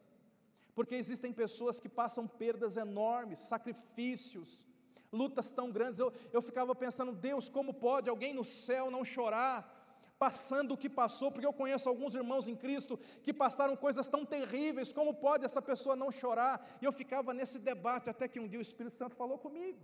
porque 0.75 0.95
existem 0.95 1.33
pessoas 1.33 1.79
que 1.79 1.89
passam 1.89 2.27
perdas 2.27 2.77
enormes, 2.77 3.39
sacrifícios, 3.39 4.63
lutas 5.11 5.49
tão 5.51 5.71
grandes. 5.71 5.99
Eu, 5.99 6.11
eu 6.31 6.41
ficava 6.41 6.75
pensando, 6.75 7.11
Deus, 7.11 7.49
como 7.49 7.73
pode 7.73 8.09
alguém 8.09 8.33
no 8.33 8.43
céu 8.43 8.91
não 8.91 9.03
chorar? 9.05 9.75
Passando 10.19 10.73
o 10.73 10.77
que 10.77 10.89
passou, 10.89 11.31
porque 11.31 11.45
eu 11.45 11.53
conheço 11.53 11.87
alguns 11.87 12.15
irmãos 12.15 12.47
em 12.47 12.55
Cristo 12.55 12.97
que 13.21 13.31
passaram 13.31 13.75
coisas 13.75 14.07
tão 14.07 14.25
terríveis, 14.25 14.91
como 14.91 15.13
pode 15.13 15.45
essa 15.45 15.61
pessoa 15.61 15.95
não 15.95 16.11
chorar? 16.11 16.77
E 16.81 16.85
eu 16.85 16.91
ficava 16.91 17.33
nesse 17.35 17.59
debate, 17.59 18.09
até 18.09 18.27
que 18.27 18.39
um 18.39 18.47
dia 18.47 18.57
o 18.57 18.61
Espírito 18.61 18.95
Santo 18.95 19.15
falou 19.15 19.37
comigo: 19.37 19.79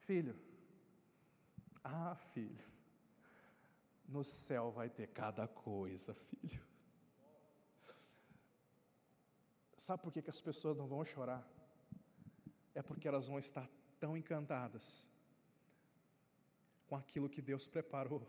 Filho, 0.00 0.38
ah, 1.82 2.14
filho, 2.34 2.64
no 4.06 4.22
céu 4.22 4.70
vai 4.70 4.90
ter 4.90 5.06
cada 5.08 5.48
coisa, 5.48 6.14
filho. 6.14 6.62
Sabe 9.78 10.02
por 10.02 10.12
que, 10.12 10.20
que 10.20 10.30
as 10.30 10.40
pessoas 10.40 10.76
não 10.76 10.86
vão 10.86 11.04
chorar? 11.04 11.46
É 12.74 12.82
porque 12.82 13.06
elas 13.06 13.28
vão 13.28 13.38
estar 13.38 13.66
tão 13.98 14.16
encantadas 14.16 15.10
com 16.86 16.96
aquilo 16.96 17.28
que 17.28 17.42
Deus 17.42 17.66
preparou. 17.66 18.22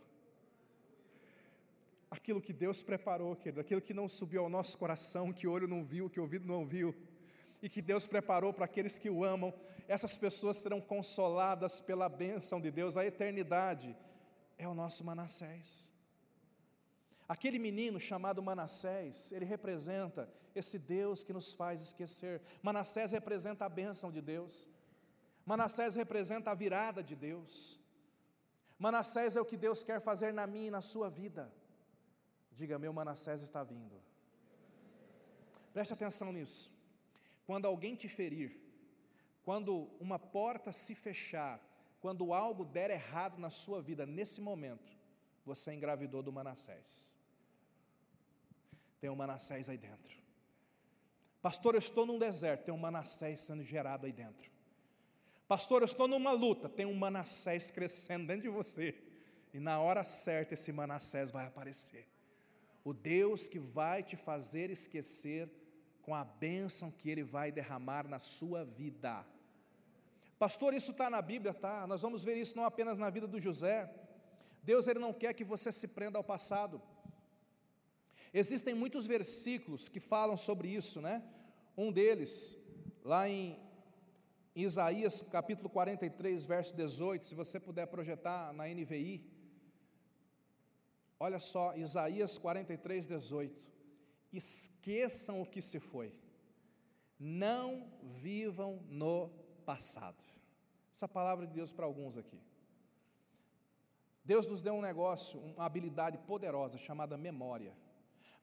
Aquilo 2.10 2.42
que 2.42 2.54
Deus 2.54 2.82
preparou, 2.82 3.36
querido, 3.36 3.60
aquilo 3.60 3.82
que 3.82 3.94
não 3.94 4.08
subiu 4.08 4.44
ao 4.44 4.50
nosso 4.50 4.78
coração, 4.78 5.34
que 5.34 5.48
olho 5.48 5.68
não 5.68 5.84
viu, 5.84 6.10
que 6.10 6.20
ouvido 6.20 6.48
não 6.48 6.66
viu, 6.66 6.96
e 7.62 7.70
que 7.70 7.82
Deus 7.82 8.08
preparou 8.08 8.54
para 8.54 8.66
aqueles 8.66 8.98
que 8.98 9.10
o 9.10 9.24
amam, 9.24 9.54
essas 9.88 10.18
pessoas 10.18 10.58
serão 10.58 10.80
consoladas 10.80 11.82
pela 11.82 12.08
bênção 12.08 12.62
de 12.62 12.72
Deus, 12.72 12.96
a 12.96 13.06
eternidade 13.06 13.96
é 14.58 14.68
o 14.68 14.74
nosso 14.74 15.04
Manassés. 15.04 15.92
Aquele 17.28 17.60
menino 17.60 18.00
chamado 18.00 18.42
Manassés, 18.42 19.32
ele 19.34 19.44
representa 19.44 20.30
esse 20.56 20.80
Deus 20.80 21.24
que 21.24 21.34
nos 21.34 21.54
faz 21.54 21.82
esquecer. 21.82 22.42
Manassés 22.62 23.12
representa 23.12 23.66
a 23.66 23.70
bênção 23.70 24.12
de 24.12 24.22
Deus. 24.22 24.68
Manassés 25.48 25.96
representa 25.96 26.52
a 26.52 26.54
virada 26.54 27.02
de 27.02 27.16
Deus. 27.16 27.80
Manassés 28.78 29.38
é 29.38 29.42
o 29.42 29.46
que 29.46 29.56
Deus 29.56 29.82
quer 29.82 30.02
fazer 30.02 30.34
na 30.34 30.46
minha 30.46 30.68
e 30.68 30.72
na 30.72 30.82
sua 30.82 31.10
vida. 31.10 31.50
Diga, 32.52 32.78
meu 32.78 32.92
Manassés 32.92 33.42
está 33.42 33.64
vindo. 33.64 33.96
Preste 35.72 35.94
atenção 35.94 36.34
nisso. 36.34 36.70
Quando 37.46 37.66
alguém 37.66 37.96
te 37.96 38.10
ferir, 38.10 38.60
quando 39.46 39.90
uma 40.02 40.20
porta 40.20 40.74
se 40.74 40.94
fechar, 40.94 41.62
quando 42.02 42.34
algo 42.34 42.66
der 42.66 42.92
errado 42.92 43.40
na 43.40 43.50
sua 43.50 43.82
vida, 43.82 44.06
nesse 44.06 44.42
momento, 44.42 44.92
você 45.46 45.74
engravidou 45.74 46.22
do 46.22 46.34
Manassés. 46.34 47.16
Tem 49.00 49.10
um 49.10 49.16
Manassés 49.16 49.70
aí 49.70 49.78
dentro. 49.78 50.18
Pastor, 51.42 51.74
eu 51.76 51.80
estou 51.80 52.06
num 52.06 52.20
deserto, 52.20 52.66
tem 52.66 52.74
um 52.74 52.78
Manassés 52.78 53.44
sendo 53.44 53.64
gerado 53.64 54.06
aí 54.06 54.12
dentro. 54.12 54.57
Pastor, 55.48 55.82
eu 55.82 55.86
estou 55.86 56.08
numa 56.08 56.32
luta, 56.32 56.68
tem 56.68 56.86
um 56.86 56.94
Manassés 56.94 57.72
crescendo 57.72 58.28
dentro 58.28 58.44
de 58.44 58.50
você. 58.50 58.96
E 59.54 59.60
na 59.60 59.80
hora 59.80 60.04
certa 60.04 60.56
esse 60.56 60.72
Manassés 60.72 61.32
vai 61.32 61.46
aparecer. 61.46 62.06
O 62.84 62.94
Deus 62.94 63.48
que 63.48 63.58
vai 63.58 64.04
te 64.04 64.16
fazer 64.16 64.70
esquecer 64.70 65.50
com 66.02 66.14
a 66.14 66.24
bênção 66.24 66.92
que 66.92 67.10
Ele 67.10 67.24
vai 67.24 67.52
derramar 67.52 68.08
na 68.08 68.20
sua 68.20 68.66
vida. 68.66 69.26
Pastor, 70.38 70.74
isso 70.74 70.92
está 70.92 71.10
na 71.10 71.22
Bíblia, 71.22 71.54
tá? 71.54 71.88
Nós 71.88 72.02
vamos 72.02 72.24
ver 72.24 72.36
isso 72.36 72.56
não 72.56 72.64
apenas 72.64 72.98
na 72.98 73.10
vida 73.10 73.26
do 73.26 73.40
José. 73.40 73.90
Deus 74.62 74.86
ele 74.86 75.00
não 75.00 75.14
quer 75.14 75.34
que 75.34 75.44
você 75.44 75.72
se 75.72 75.88
prenda 75.88 76.18
ao 76.18 76.24
passado. 76.24 76.82
Existem 78.34 78.76
muitos 78.76 79.08
versículos 79.08 79.88
que 79.88 80.00
falam 80.00 80.38
sobre 80.38 80.68
isso, 80.68 81.02
né? 81.02 81.24
Um 81.76 81.92
deles, 81.92 82.58
lá 83.04 83.28
em 83.28 83.58
Isaías 84.64 85.22
capítulo 85.22 85.70
43, 85.70 86.46
verso 86.48 86.76
18, 86.76 87.28
se 87.28 87.36
você 87.36 87.60
puder 87.60 87.86
projetar 87.86 88.52
na 88.54 88.68
NVI. 88.68 89.24
Olha 91.20 91.40
só, 91.40 91.76
Isaías 91.76 92.40
43, 92.40 93.08
18. 93.08 93.68
Esqueçam 94.34 95.40
o 95.42 95.46
que 95.46 95.62
se 95.62 95.80
foi, 95.80 96.12
não 97.20 97.88
vivam 98.02 98.84
no 98.90 99.30
passado. 99.64 100.26
Essa 100.92 101.08
palavra 101.08 101.46
de 101.46 101.54
Deus 101.54 101.72
para 101.72 101.86
alguns 101.86 102.18
aqui. 102.18 102.42
Deus 104.26 104.48
nos 104.48 104.64
deu 104.64 104.74
um 104.74 104.82
negócio, 104.82 105.40
uma 105.40 105.66
habilidade 105.66 106.18
poderosa 106.18 106.80
chamada 106.80 107.16
memória. 107.16 107.78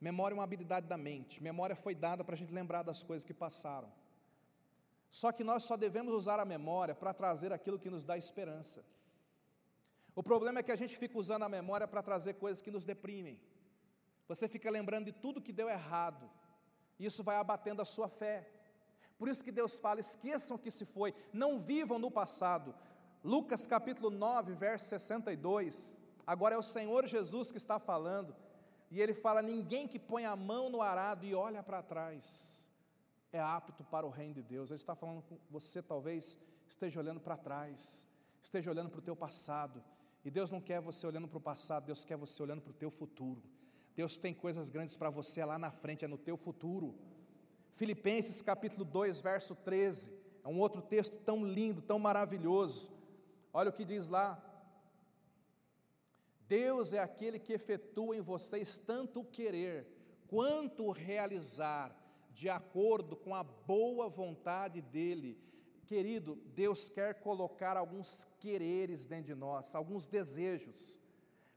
Memória 0.00 0.35
é 0.35 0.38
uma 0.38 0.44
habilidade 0.44 0.87
da 0.87 0.96
mente. 0.96 1.42
Memória 1.42 1.74
foi 1.74 1.94
dada 1.94 2.22
para 2.22 2.37
a 2.37 2.38
gente 2.38 2.55
lembrar 2.55 2.85
das 2.85 3.03
coisas 3.03 3.24
que 3.24 3.35
passaram. 3.35 3.92
Só 5.20 5.31
que 5.31 5.44
nós 5.44 5.62
só 5.62 5.77
devemos 5.77 6.12
usar 6.12 6.40
a 6.40 6.44
memória 6.44 6.92
para 6.92 7.14
trazer 7.14 7.53
aquilo 7.53 7.79
que 7.79 7.88
nos 7.88 8.05
dá 8.05 8.18
esperança. 8.18 8.85
O 10.12 10.24
problema 10.24 10.59
é 10.59 10.62
que 10.64 10.72
a 10.72 10.81
gente 10.83 10.98
fica 10.98 11.16
usando 11.16 11.44
a 11.44 11.48
memória 11.48 11.87
para 11.87 12.03
trazer 12.03 12.35
coisas 12.35 12.61
que 12.61 12.72
nos 12.77 12.85
deprimem. 12.85 13.40
Você 14.27 14.48
fica 14.48 14.68
lembrando 14.68 15.05
de 15.05 15.12
tudo 15.12 15.40
que 15.40 15.53
deu 15.53 15.68
errado, 15.68 16.29
e 16.98 17.07
isso 17.07 17.22
vai 17.22 17.37
abatendo 17.37 17.81
a 17.81 17.85
sua 17.85 18.09
fé. 18.09 18.50
Por 19.16 19.29
isso 19.29 19.44
que 19.44 19.53
Deus 19.53 19.79
fala: 19.79 20.00
esqueçam 20.00 20.57
o 20.57 20.59
que 20.59 20.72
se 20.79 20.85
foi, 20.85 21.14
não 21.33 21.61
vivam 21.61 21.96
no 21.96 22.11
passado. 22.11 22.74
Lucas 23.22 23.68
capítulo 23.68 24.11
9, 24.11 24.55
verso 24.55 24.87
62. 24.87 25.96
Agora 26.27 26.57
é 26.57 26.59
o 26.59 26.70
Senhor 26.77 27.07
Jesus 27.07 27.53
que 27.53 27.59
está 27.59 27.79
falando, 27.79 28.35
e 28.90 29.00
ele 29.00 29.14
fala: 29.14 29.40
ninguém 29.40 29.87
que 29.87 30.00
põe 30.00 30.24
a 30.24 30.35
mão 30.35 30.68
no 30.68 30.83
arado 30.83 31.24
e 31.24 31.37
olha 31.37 31.62
para 31.62 31.85
trás 31.85 32.64
é 33.35 33.40
apto 33.40 33.83
para 33.83 34.07
o 34.07 34.11
reino 34.11 34.35
de 34.35 34.42
Deus. 34.42 34.70
Ele 34.70 34.77
está 34.77 34.94
falando 34.94 35.20
com 35.23 35.37
você, 35.51 35.83
talvez 35.83 36.38
esteja 36.68 37.01
olhando 37.01 37.18
para 37.18 37.37
trás, 37.37 38.07
esteja 38.40 38.70
olhando 38.70 38.90
para 38.90 39.01
o 39.01 39.03
teu 39.03 39.16
passado. 39.16 39.83
E 40.25 40.31
Deus 40.31 40.53
não 40.53 40.61
quer 40.61 40.81
você 40.81 41.05
olhando 41.05 41.27
para 41.27 41.38
o 41.38 41.40
passado, 41.40 41.87
Deus 41.87 42.05
quer 42.05 42.16
você 42.16 42.40
olhando 42.40 42.62
para 42.62 42.70
o 42.70 42.75
teu 42.75 42.92
futuro. 42.92 43.42
Deus 43.97 44.16
tem 44.16 44.33
coisas 44.33 44.70
grandes 44.70 44.97
para 44.97 45.11
você 45.11 45.44
lá 45.44 45.59
na 45.59 45.73
frente, 45.73 46.05
é 46.05 46.09
no 46.09 46.16
teu 46.16 46.37
futuro. 46.37 46.94
Filipenses 47.73 48.40
capítulo 48.40 48.85
2, 48.85 49.20
verso 49.20 49.57
13, 49.57 50.12
é 50.44 50.49
um 50.49 50.61
outro 50.61 50.81
texto 50.81 51.18
tão 51.18 51.44
lindo, 51.44 51.83
tão 51.83 51.99
maravilhoso. 51.99 52.92
Olha 53.53 53.70
o 53.70 53.73
que 53.73 53.85
diz 53.85 54.07
lá. 54.07 54.40
Deus 56.47 56.92
é 56.92 57.01
aquele 57.01 57.40
que 57.40 57.53
efetua 57.53 58.16
em 58.16 58.20
vocês 58.20 58.79
tanto 58.79 59.23
o 59.23 59.25
querer 59.25 59.88
quanto 60.29 60.85
o 60.85 60.92
realizar 60.92 62.04
de 62.35 62.51
acordo 62.51 63.16
com 63.16 63.35
a 63.35 63.44
boa 63.44 64.09
vontade 64.09 64.83
dEle. 64.83 65.38
Querido, 65.87 66.35
Deus 66.55 66.88
quer 66.88 67.14
colocar 67.20 67.77
alguns 67.77 68.27
quereres 68.40 69.07
dentro 69.07 69.27
de 69.27 69.35
nós, 69.35 69.75
alguns 69.75 70.07
desejos. 70.07 71.01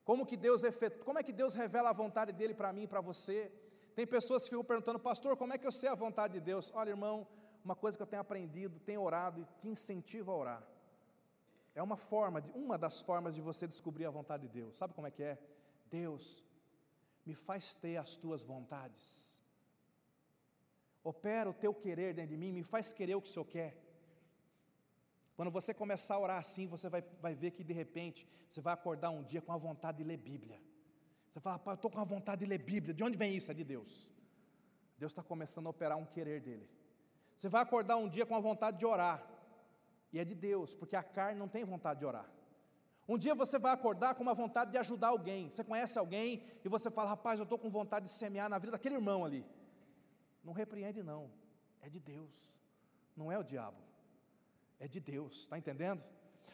Como 0.05 0.25
que 0.25 0.37
Deus 0.37 0.63
efetu... 0.63 1.03
como 1.03 1.17
é 1.17 1.23
que 1.23 1.33
Deus 1.33 1.53
revela 1.55 1.89
a 1.89 1.93
vontade 1.93 2.31
dele 2.31 2.53
para 2.53 2.71
mim 2.71 2.83
e 2.83 2.87
para 2.87 3.01
você? 3.01 3.51
Tem 3.95 4.05
pessoas 4.05 4.43
que 4.43 4.49
ficam 4.49 4.63
perguntando, 4.63 4.99
pastor, 4.99 5.35
como 5.35 5.53
é 5.53 5.57
que 5.57 5.65
eu 5.65 5.71
sei 5.71 5.89
a 5.89 5.95
vontade 5.95 6.33
de 6.33 6.41
Deus? 6.41 6.71
Olha, 6.75 6.91
irmão, 6.91 7.27
uma 7.65 7.75
coisa 7.75 7.97
que 7.97 8.03
eu 8.03 8.07
tenho 8.07 8.21
aprendido, 8.21 8.79
tenho 8.79 9.01
orado 9.01 9.41
e 9.41 9.45
te 9.59 9.67
incentivo 9.67 10.31
a 10.31 10.37
orar. 10.37 10.67
É 11.73 11.81
uma 11.81 11.97
forma, 11.97 12.43
uma 12.53 12.77
das 12.77 13.01
formas 13.01 13.33
de 13.33 13.41
você 13.41 13.65
descobrir 13.67 14.05
a 14.05 14.11
vontade 14.11 14.47
de 14.47 14.49
Deus. 14.49 14.77
Sabe 14.77 14.93
como 14.93 15.07
é 15.07 15.11
que 15.11 15.23
é? 15.23 15.39
Deus, 15.89 16.45
me 17.25 17.33
faz 17.33 17.73
ter 17.73 17.97
as 17.97 18.15
tuas 18.15 18.43
vontades 18.43 19.37
opera 21.11 21.49
o 21.49 21.53
teu 21.53 21.73
querer 21.73 22.13
dentro 22.13 22.31
de 22.31 22.37
mim, 22.37 22.51
me 22.51 22.63
faz 22.63 22.91
querer 22.91 23.15
o 23.15 23.21
que 23.21 23.29
o 23.29 23.31
Senhor 23.31 23.45
quer. 23.45 23.71
Quando 25.35 25.51
você 25.51 25.73
começar 25.73 26.15
a 26.15 26.19
orar 26.19 26.39
assim, 26.39 26.67
você 26.67 26.89
vai, 26.89 27.01
vai 27.21 27.33
ver 27.35 27.51
que 27.51 27.63
de 27.63 27.73
repente 27.81 28.27
você 28.49 28.59
vai 28.59 28.73
acordar 28.73 29.09
um 29.11 29.23
dia 29.23 29.41
com 29.41 29.53
a 29.53 29.57
vontade 29.57 29.99
de 29.99 30.03
ler 30.03 30.17
Bíblia. 30.17 30.59
Você 31.29 31.39
fala, 31.39 31.59
pai, 31.59 31.73
eu 31.73 31.75
estou 31.75 31.91
com 31.91 31.99
a 31.99 32.03
vontade 32.03 32.39
de 32.43 32.47
ler 32.47 32.57
Bíblia. 32.57 32.93
De 32.93 33.03
onde 33.03 33.15
vem 33.15 33.35
isso? 33.35 33.51
É 33.51 33.53
de 33.53 33.63
Deus. 33.63 34.11
Deus 34.97 35.11
está 35.11 35.21
começando 35.21 35.67
a 35.67 35.69
operar 35.69 35.97
um 35.97 36.05
querer 36.05 36.41
dele. 36.41 36.67
Você 37.37 37.47
vai 37.47 37.61
acordar 37.61 37.97
um 37.97 38.09
dia 38.09 38.25
com 38.25 38.35
a 38.35 38.39
vontade 38.39 38.79
de 38.79 38.85
orar. 38.85 39.23
E 40.11 40.19
é 40.19 40.25
de 40.25 40.33
Deus, 40.33 40.73
porque 40.73 40.95
a 40.95 41.03
carne 41.03 41.37
não 41.37 41.47
tem 41.47 41.63
vontade 41.63 41.99
de 41.99 42.05
orar. 42.05 42.27
Um 43.07 43.17
dia 43.17 43.35
você 43.35 43.57
vai 43.59 43.71
acordar 43.71 44.15
com 44.15 44.23
uma 44.23 44.33
vontade 44.33 44.71
de 44.71 44.77
ajudar 44.77 45.09
alguém. 45.09 45.49
Você 45.51 45.63
conhece 45.63 45.97
alguém 45.97 46.43
e 46.65 46.67
você 46.67 46.89
fala, 46.89 47.09
rapaz, 47.11 47.39
eu 47.39 47.43
estou 47.43 47.59
com 47.59 47.69
vontade 47.69 48.07
de 48.07 48.11
semear 48.11 48.49
na 48.49 48.57
vida 48.57 48.71
daquele 48.71 48.95
irmão 48.95 49.23
ali. 49.23 49.45
Não 50.47 50.53
repreende, 50.53 51.03
não. 51.03 51.29
É 51.81 51.89
de 51.89 51.99
Deus. 51.99 52.57
Não 53.13 53.29
é 53.29 53.38
o 53.38 53.43
diabo. 53.43 53.81
É 54.79 54.88
de 54.88 55.01
Deus. 55.01 55.41
Está 55.41 55.57
entendendo? 55.57 56.01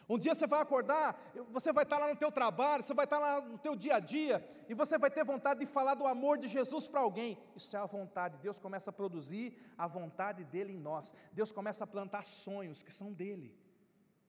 Um 0.08 0.18
dia 0.18 0.34
você 0.34 0.48
vai 0.48 0.60
acordar, 0.60 1.16
você 1.52 1.72
vai 1.72 1.84
estar 1.84 1.98
lá 1.98 2.08
no 2.08 2.16
teu 2.16 2.32
trabalho, 2.32 2.82
você 2.82 2.92
vai 2.92 3.04
estar 3.04 3.20
lá 3.20 3.40
no 3.40 3.56
teu 3.56 3.76
dia 3.76 3.94
a 3.94 4.00
dia, 4.00 4.44
e 4.68 4.74
você 4.74 4.98
vai 4.98 5.10
ter 5.10 5.24
vontade 5.24 5.60
de 5.60 5.66
falar 5.66 5.94
do 5.94 6.06
amor 6.06 6.36
de 6.38 6.48
Jesus 6.48 6.88
para 6.88 7.00
alguém. 7.00 7.38
Isso 7.54 7.74
é 7.76 7.78
a 7.78 7.86
vontade. 7.86 8.36
Deus 8.38 8.58
começa 8.58 8.90
a 8.90 8.92
produzir 8.92 9.56
a 9.78 9.86
vontade 9.86 10.44
dele 10.44 10.72
em 10.72 10.80
nós. 10.80 11.14
Deus 11.32 11.52
começa 11.52 11.84
a 11.84 11.86
plantar 11.86 12.24
sonhos 12.24 12.82
que 12.82 12.92
são 12.92 13.12
dele, 13.12 13.56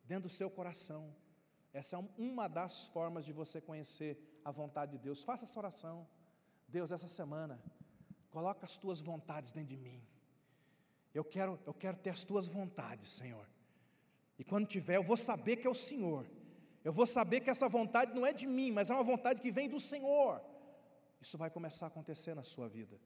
dentro 0.03 0.29
do 0.29 0.33
seu 0.33 0.49
coração. 0.49 1.11
Essa 1.73 1.97
é 1.97 1.99
uma 2.19 2.47
das 2.47 2.85
formas 2.85 3.25
de 3.25 3.33
você 3.33 3.59
conhecer 3.59 4.39
a 4.45 4.51
vontade 4.51 4.91
de 4.91 4.99
Deus. 4.99 5.23
Faça 5.23 5.43
essa 5.43 5.59
oração. 5.59 6.07
Deus, 6.67 6.91
essa 6.91 7.07
semana, 7.07 7.59
Coloca 8.35 8.65
as 8.65 8.75
tuas 8.75 8.99
vontades 8.99 9.53
dentro 9.53 9.69
de 9.69 9.77
mim. 9.77 10.03
Eu 11.13 11.23
quero, 11.23 11.57
eu 11.65 11.73
quero 11.73 11.95
ter 11.95 12.09
as 12.09 12.25
tuas 12.25 12.47
vontades, 12.47 13.09
Senhor. 13.11 13.47
E 14.37 14.43
quando 14.43 14.67
tiver, 14.67 14.97
eu 14.97 15.03
vou 15.03 15.15
saber 15.15 15.55
que 15.55 15.65
é 15.65 15.69
o 15.69 15.73
Senhor. 15.73 16.27
Eu 16.83 16.91
vou 16.91 17.07
saber 17.07 17.39
que 17.39 17.49
essa 17.49 17.69
vontade 17.69 18.13
não 18.13 18.25
é 18.25 18.33
de 18.33 18.45
mim, 18.45 18.71
mas 18.71 18.89
é 18.89 18.93
uma 18.93 19.05
vontade 19.05 19.39
que 19.41 19.49
vem 19.51 19.69
do 19.69 19.79
Senhor. 19.79 20.41
Isso 21.21 21.37
vai 21.37 21.49
começar 21.49 21.85
a 21.85 21.87
acontecer 21.87 22.35
na 22.35 22.43
sua 22.43 22.67
vida. 22.67 22.99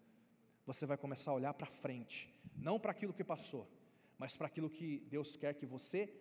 Você 0.65 0.87
vai 0.87 0.97
começar 0.97 1.29
a 1.29 1.35
olhar 1.35 1.53
para 1.53 1.67
frente, 1.67 2.33
não 2.55 2.79
para 2.79 2.89
aquilo 2.89 3.13
que 3.13 3.23
passou, 3.23 3.69
mas 4.17 4.35
para 4.35 4.47
aquilo 4.47 4.67
que 4.67 5.01
Deus 5.11 5.35
quer 5.35 5.53
que 5.53 5.67
você 5.67 6.11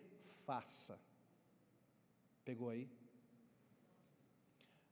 faça. 0.45 1.01
Pegou 2.45 2.69
aí? 2.69 2.87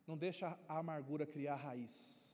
Não 0.08 0.18
deixa 0.18 0.58
a 0.68 0.80
amargura 0.80 1.28
criar 1.28 1.58
raiz. 1.58 2.27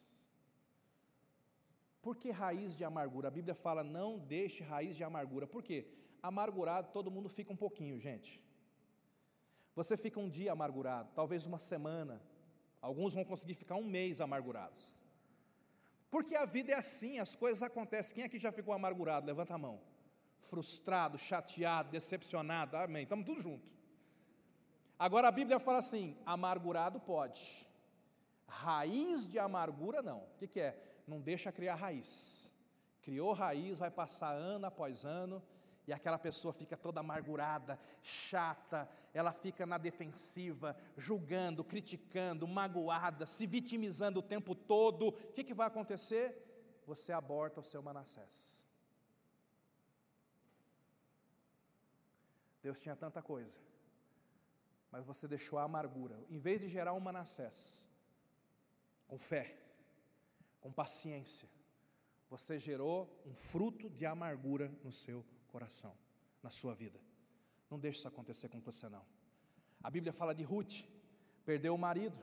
Por 2.04 2.18
que 2.18 2.30
raiz 2.32 2.76
de 2.76 2.84
amargura? 2.84 3.30
A 3.30 3.32
Bíblia 3.32 3.56
fala: 3.56 3.82
não 3.82 4.20
deixe 4.20 4.62
raiz 4.62 4.96
de 4.98 5.06
amargura. 5.06 5.48
Por 5.48 5.64
quê? 5.64 5.88
Amargurado, 6.22 6.92
todo 6.92 7.10
mundo 7.10 7.30
fica 7.30 7.52
um 7.52 7.56
pouquinho, 7.56 7.98
gente. 7.98 8.44
Você 9.74 9.96
fica 9.96 10.20
um 10.20 10.30
dia 10.30 10.52
amargurado, 10.52 11.10
talvez 11.16 11.46
uma 11.46 11.58
semana. 11.58 12.22
Alguns 12.82 13.14
vão 13.14 13.24
conseguir 13.24 13.56
ficar 13.56 13.76
um 13.76 13.86
mês 13.86 14.20
amargurados. 14.20 15.02
Porque 16.12 16.36
a 16.36 16.46
vida 16.46 16.74
é 16.74 16.76
assim, 16.76 17.20
as 17.20 17.36
coisas 17.36 17.64
acontecem. 17.64 18.14
Quem 18.14 18.26
aqui 18.26 18.38
já 18.38 18.52
ficou 18.52 18.74
amargurado? 18.74 19.26
Levanta 19.26 19.56
a 19.56 19.58
mão. 19.58 19.80
Frustrado, 20.50 21.18
chateado, 21.18 21.90
decepcionado. 21.90 22.76
Amém. 22.76 23.04
Estamos 23.04 23.26
tudo 23.26 23.42
junto. 23.42 23.66
Agora 25.00 25.30
a 25.30 25.32
Bíblia 25.32 25.58
fala 25.58 25.80
assim: 25.80 26.18
amargurado 26.26 27.00
pode, 27.00 27.66
raiz 28.46 29.26
de 29.26 29.40
amargura 29.40 30.02
não. 30.02 30.20
O 30.20 30.38
que, 30.38 30.48
que 30.48 30.60
é? 30.60 30.93
Não 31.08 31.20
deixa 31.22 31.52
criar 31.52 31.76
raiz. 31.76 32.52
Criou 33.02 33.34
raiz, 33.34 33.78
vai 33.80 33.92
passar 33.92 34.32
ano 34.34 34.66
após 34.66 35.06
ano, 35.06 35.44
E 35.86 35.92
aquela 35.92 36.18
pessoa 36.18 36.54
fica 36.54 36.78
toda 36.78 37.02
amargurada, 37.02 37.78
chata, 38.02 38.90
ela 39.14 39.34
fica 39.34 39.66
na 39.66 39.78
defensiva, 39.78 40.78
julgando, 40.98 41.64
criticando, 41.64 42.48
magoada, 42.48 43.26
se 43.26 43.46
vitimizando 43.46 44.20
o 44.20 44.24
tempo 44.24 44.56
todo. 44.56 45.10
O 45.10 45.34
que, 45.34 45.44
que 45.44 45.54
vai 45.54 45.68
acontecer? 45.68 46.82
Você 46.88 47.12
aborta 47.12 47.60
o 47.60 47.64
seu 47.64 47.82
Manassés. 47.82 48.66
Deus 52.62 52.82
tinha 52.82 52.96
tanta 52.96 53.22
coisa, 53.22 53.60
mas 54.90 55.04
você 55.06 55.28
deixou 55.28 55.60
a 55.60 55.64
amargura. 55.64 56.18
Em 56.30 56.40
vez 56.40 56.62
de 56.62 56.70
gerar 56.70 56.94
um 56.94 57.00
Manassés, 57.00 57.90
com 59.06 59.18
fé, 59.18 59.63
com 60.64 60.72
paciência, 60.72 61.50
você 62.30 62.58
gerou 62.58 63.22
um 63.26 63.36
fruto 63.36 63.90
de 63.90 64.06
amargura 64.06 64.72
no 64.82 64.94
seu 64.94 65.26
coração, 65.50 65.94
na 66.42 66.50
sua 66.50 66.74
vida. 66.74 66.98
Não 67.70 67.78
deixe 67.78 67.98
isso 67.98 68.08
acontecer 68.08 68.48
com 68.48 68.62
você 68.62 68.88
não. 68.88 69.06
A 69.84 69.92
Bíblia 69.92 70.14
fala 70.14 70.34
de 70.34 70.42
Ruth, 70.42 70.86
perdeu 71.44 71.76
o 71.76 71.78
marido. 71.78 72.18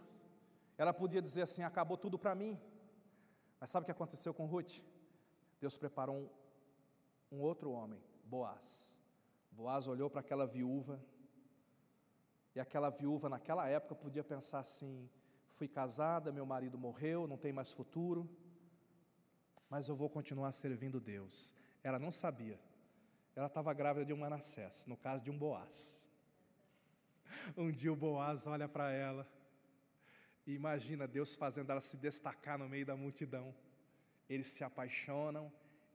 Ela 0.78 0.94
podia 0.94 1.20
dizer 1.20 1.42
assim: 1.42 1.62
acabou 1.62 1.98
tudo 1.98 2.18
para 2.18 2.34
mim. 2.34 2.58
Mas 3.60 3.70
sabe 3.70 3.82
o 3.82 3.84
que 3.84 3.92
aconteceu 3.92 4.32
com 4.32 4.46
Ruth? 4.46 4.78
Deus 5.60 5.76
preparou 5.76 6.16
um, 6.16 7.36
um 7.36 7.40
outro 7.42 7.70
homem, 7.72 8.02
Boaz. 8.24 9.02
Boaz 9.50 9.86
olhou 9.86 10.08
para 10.08 10.20
aquela 10.20 10.46
viúva, 10.46 10.98
e 12.54 12.58
aquela 12.58 12.88
viúva 12.88 13.28
naquela 13.28 13.68
época 13.68 13.94
podia 13.94 14.24
pensar 14.24 14.60
assim: 14.60 15.10
fui 15.60 15.68
casada, 15.68 16.32
meu 16.32 16.46
marido 16.46 16.78
morreu, 16.78 17.28
não 17.28 17.36
tem 17.36 17.52
mais 17.52 17.70
futuro, 17.70 18.26
mas 19.68 19.88
eu 19.88 19.94
vou 19.94 20.08
continuar 20.08 20.52
servindo 20.52 20.98
Deus. 20.98 21.54
Ela 21.82 21.98
não 21.98 22.10
sabia 22.10 22.58
ela 23.34 23.46
estava 23.46 23.72
grávida 23.72 24.04
de 24.04 24.12
um 24.12 24.16
Manassés, 24.16 24.86
no 24.86 24.96
caso 24.96 25.22
de 25.24 25.30
um 25.30 25.38
Boaz. 25.38 26.08
Um 27.56 27.70
dia 27.70 27.92
o 27.92 27.96
Boaz 27.96 28.46
olha 28.46 28.68
para 28.68 28.92
ela 28.92 29.26
e 30.46 30.52
imagina 30.52 31.06
Deus 31.06 31.34
fazendo 31.34 31.70
ela 31.70 31.80
se 31.80 31.96
destacar 31.96 32.58
no 32.58 32.68
meio 32.68 32.84
da 32.84 32.96
multidão. 32.96 33.54
Eles 34.28 34.48
se 34.48 34.62
apaixonam, 34.62 35.50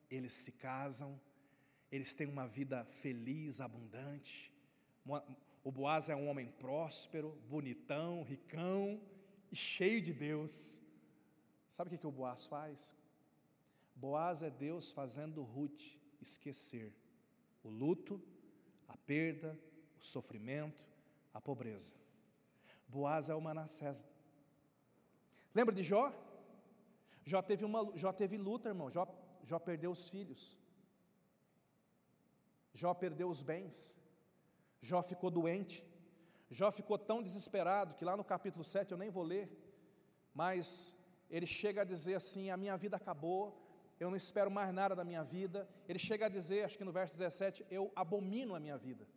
eles 0.10 0.34
se 0.34 0.52
casam, 0.52 1.20
eles 1.92 2.16
têm 2.16 2.26
uma 2.26 2.48
vida 2.48 2.84
feliz, 2.86 3.62
abundante. 3.62 4.52
O 5.64 5.72
Boaz 5.72 6.10
é 6.10 6.16
um 6.16 6.28
homem 6.28 6.48
próspero, 6.48 7.38
bonitão, 7.48 8.24
ricão 8.24 9.00
e 9.56 9.58
cheio 9.58 10.02
de 10.02 10.12
Deus. 10.12 10.82
Sabe 11.70 11.88
o 11.88 11.92
que, 11.92 11.98
que 11.98 12.08
o 12.08 12.12
Boaz 12.12 12.46
faz? 12.46 12.94
Boaz 13.96 14.44
é 14.44 14.50
Deus 14.50 14.92
fazendo 14.92 15.42
Ruth 15.44 15.82
esquecer 16.22 16.94
o 17.64 17.70
luto, 17.70 18.22
a 18.86 18.98
perda, 18.98 19.58
o 19.98 20.04
sofrimento, 20.04 20.84
a 21.34 21.40
pobreza. 21.40 21.90
Boaz 22.86 23.30
é 23.30 23.36
o 23.36 23.40
Manassés. 23.40 24.06
Lembra 25.54 25.74
de 25.74 25.84
Jó? 25.84 26.12
Jó 27.24 27.42
teve, 27.42 27.64
uma, 27.64 27.98
Jó 27.98 28.12
teve 28.12 28.38
luta, 28.38 28.68
irmão. 28.68 28.92
Jó, 28.92 29.08
Jó 29.42 29.58
perdeu 29.58 29.92
os 29.92 30.10
filhos. 30.10 30.60
Jó 32.74 32.94
perdeu 32.94 33.30
os 33.30 33.42
bens. 33.42 33.96
Jó 34.82 35.02
ficou 35.02 35.32
doente. 35.32 35.82
Jó 36.50 36.72
ficou 36.72 36.98
tão 36.98 37.22
desesperado 37.22 37.96
que 37.96 38.06
lá 38.06 38.16
no 38.16 38.24
capítulo 38.24 38.64
7 38.64 38.92
eu 38.92 38.98
nem 38.98 39.10
vou 39.10 39.24
ler, 39.24 39.50
mas 40.34 40.96
ele 41.30 41.46
chega 41.48 41.82
a 41.82 41.86
dizer 41.86 42.16
assim: 42.16 42.50
A 42.50 42.58
minha 42.58 42.78
vida 42.78 42.96
acabou, 42.98 43.66
eu 44.00 44.10
não 44.10 44.18
espero 44.18 44.52
mais 44.52 44.74
nada 44.74 44.96
da 44.96 45.04
minha 45.04 45.24
vida. 45.24 45.68
Ele 45.88 46.00
chega 46.00 46.26
a 46.26 46.30
dizer, 46.30 46.66
acho 46.66 46.78
que 46.78 46.84
no 46.84 46.92
verso 46.92 47.18
17, 47.18 47.66
eu 47.70 47.92
abomino 47.96 48.56
a 48.56 48.60
minha 48.60 48.78
vida. 48.78 49.08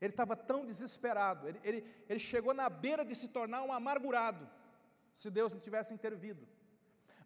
Ele 0.00 0.12
estava 0.12 0.36
tão 0.36 0.66
desesperado, 0.66 1.48
ele, 1.48 1.60
ele, 1.62 1.94
ele 2.08 2.18
chegou 2.18 2.52
na 2.52 2.68
beira 2.68 3.04
de 3.04 3.14
se 3.14 3.28
tornar 3.28 3.62
um 3.62 3.72
amargurado, 3.72 4.50
se 5.14 5.30
Deus 5.30 5.52
não 5.52 5.60
tivesse 5.60 5.94
intervido. 5.94 6.46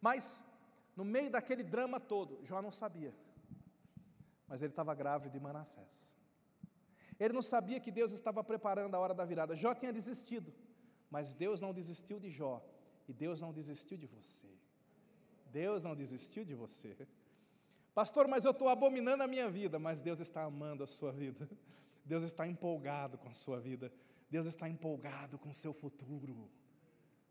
Mas, 0.01 0.45
no 0.95 1.05
meio 1.05 1.31
daquele 1.31 1.65
drama 1.65 1.99
todo, 1.99 2.45
Jó 2.45 2.61
não 2.61 2.71
sabia, 2.71 3.13
mas 4.47 4.63
ele 4.63 4.71
estava 4.71 4.95
grávido 4.95 5.33
de 5.33 5.41
Manassés. 5.41 6.18
Ele 7.19 7.35
não 7.35 7.43
sabia 7.43 7.81
que 7.81 7.91
Deus 7.91 8.13
estava 8.13 8.45
preparando 8.45 8.95
a 8.95 8.99
hora 8.99 9.15
da 9.15 9.25
virada. 9.25 9.57
Jó 9.57 9.75
tinha 9.75 9.93
desistido, 9.93 10.53
mas 11.11 11.35
Deus 11.35 11.61
não 11.61 11.73
desistiu 11.73 12.21
de 12.21 12.31
Jó, 12.31 12.65
e 13.09 13.13
Deus 13.13 13.41
não 13.41 13.53
desistiu 13.53 13.97
de 13.97 14.07
você. 14.07 14.49
Deus 15.51 15.83
não 15.83 15.97
desistiu 15.97 16.45
de 16.45 16.55
você. 16.55 16.97
Pastor, 17.95 18.29
mas 18.29 18.45
eu 18.45 18.53
estou 18.53 18.69
abominando 18.69 19.23
a 19.23 19.27
minha 19.27 19.51
vida, 19.51 19.79
mas 19.79 20.03
Deus 20.03 20.21
está 20.21 20.45
amando 20.45 20.85
a 20.85 20.87
sua 20.87 21.11
vida. 21.11 21.49
Deus 22.05 22.23
está 22.23 22.47
empolgado 22.47 23.19
com 23.19 23.29
a 23.29 23.33
sua 23.33 23.59
vida. 23.59 23.93
Deus 24.31 24.47
está 24.47 24.69
empolgado 24.69 25.39
com 25.39 25.49
o 25.51 25.55
seu 25.55 25.73
futuro. 25.73 26.49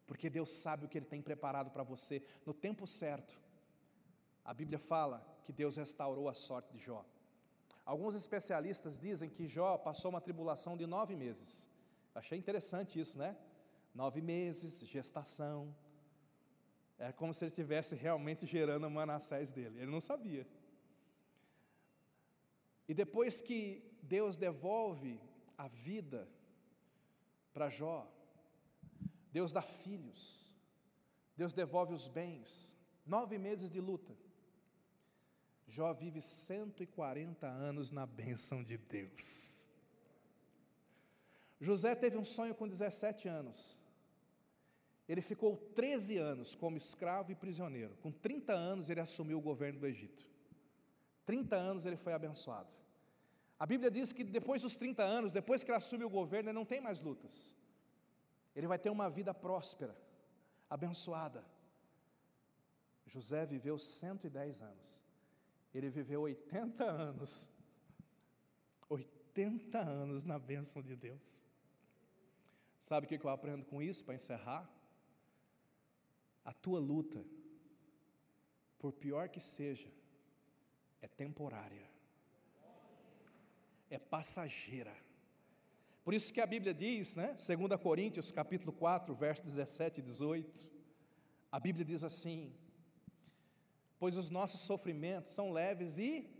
Porque 0.06 0.30
Deus 0.30 0.50
sabe 0.50 0.86
o 0.86 0.90
que 0.90 0.98
Ele 0.98 1.06
tem 1.06 1.22
preparado 1.22 1.70
para 1.72 1.84
você 1.84 2.24
no 2.46 2.54
tempo 2.54 2.86
certo. 2.88 3.40
A 4.44 4.54
Bíblia 4.54 4.80
fala 4.80 5.26
que 5.44 5.54
Deus 5.54 5.76
restaurou 5.76 6.28
a 6.28 6.34
sorte 6.34 6.74
de 6.74 6.80
Jó. 6.80 7.06
Alguns 7.92 8.16
especialistas 8.16 9.00
dizem 9.00 9.30
que 9.30 9.48
Jó 9.48 9.78
passou 9.78 10.10
uma 10.12 10.20
tribulação 10.20 10.76
de 10.76 10.86
nove 10.86 11.16
meses. 11.16 11.70
Achei 12.14 12.38
interessante 12.38 13.00
isso, 13.00 13.18
né? 13.18 13.38
Nove 13.96 14.22
meses, 14.22 14.86
gestação, 14.86 15.74
é 17.00 17.14
como 17.14 17.34
se 17.34 17.46
ele 17.46 17.52
estivesse 17.52 17.96
realmente 17.96 18.46
gerando 18.46 18.90
Manassés 18.90 19.54
dele. 19.54 19.80
Ele 19.80 19.90
não 19.90 20.02
sabia. 20.02 20.46
E 22.90 22.94
depois 22.94 23.40
que 23.40 23.82
Deus 24.02 24.36
devolve 24.36 25.18
a 25.58 25.70
vida 25.70 26.28
para 27.54 27.70
Jó, 27.70 28.06
Deus 29.32 29.54
dá 29.54 29.62
filhos, 29.62 30.54
Deus 31.38 31.54
devolve 31.54 31.94
os 31.94 32.10
bens, 32.10 32.78
nove 33.06 33.38
meses 33.38 33.72
de 33.72 33.80
luta. 33.80 34.14
Jó 35.68 35.94
vive 35.94 36.22
140 36.22 37.46
anos 37.46 37.92
na 37.92 38.06
bênção 38.06 38.64
de 38.64 38.78
Deus. 38.78 39.68
José 41.60 41.94
teve 41.94 42.18
um 42.18 42.24
sonho 42.24 42.56
com 42.56 42.68
17 42.68 43.28
anos. 43.28 43.78
Ele 45.10 45.22
ficou 45.22 45.58
13 45.76 46.18
anos 46.18 46.56
como 46.56 46.78
escravo 46.78 47.32
e 47.32 47.36
prisioneiro. 47.36 47.96
Com 47.98 48.12
30 48.12 48.54
anos 48.54 48.90
ele 48.90 49.00
assumiu 49.00 49.38
o 49.38 49.42
governo 49.42 49.80
do 49.80 49.88
Egito. 49.88 50.26
30 51.26 51.56
anos 51.56 51.86
ele 51.86 51.98
foi 51.98 52.14
abençoado. 52.14 52.70
A 53.60 53.66
Bíblia 53.66 53.90
diz 53.90 54.14
que 54.14 54.24
depois 54.24 54.62
dos 54.62 54.76
30 54.76 55.04
anos, 55.04 55.34
depois 55.34 55.64
que 55.64 55.72
ele 55.72 55.78
assume 55.78 56.04
o 56.06 56.10
governo, 56.10 56.50
ele 56.50 56.58
não 56.58 56.66
tem 56.66 56.80
mais 56.80 57.00
lutas. 57.02 57.56
Ele 58.56 58.68
vai 58.68 58.78
ter 58.78 58.90
uma 58.90 59.10
vida 59.10 59.34
próspera, 59.34 59.98
abençoada. 60.70 61.44
José 63.06 63.46
viveu 63.46 63.78
110 63.80 64.62
anos. 64.62 65.07
Ele 65.78 65.92
viveu 65.92 66.22
80 66.22 66.84
anos. 66.84 67.48
80 68.90 69.78
anos 69.78 70.24
na 70.24 70.40
bênção 70.40 70.82
de 70.82 70.96
Deus. 70.96 71.46
Sabe 72.80 73.06
o 73.06 73.10
que 73.10 73.24
eu 73.24 73.30
aprendo 73.30 73.64
com 73.64 73.80
isso 73.80 74.04
para 74.04 74.16
encerrar? 74.16 74.68
A 76.44 76.52
tua 76.52 76.80
luta, 76.80 77.24
por 78.80 78.92
pior 78.92 79.30
que 79.30 79.40
seja, 79.40 79.92
é 81.00 81.08
temporária, 81.08 81.88
é 83.90 84.00
passageira. 84.00 84.96
Por 86.04 86.14
isso 86.16 86.34
que 86.34 86.42
a 86.42 86.48
Bíblia 86.48 86.74
diz, 86.74 87.16
né, 87.16 87.36
2 87.36 87.80
Coríntios 87.80 88.32
capítulo 88.32 88.72
4, 88.72 89.14
verso 89.14 89.44
17 89.44 90.00
e 90.00 90.04
18, 90.04 90.72
a 91.52 91.60
Bíblia 91.60 91.86
diz 91.86 92.04
assim: 92.04 92.52
Pois 94.00 94.18
os 94.18 94.30
nossos 94.30 94.62
sofrimentos 94.62 95.34
são 95.34 95.52
leves 95.52 95.98
e 95.98 96.34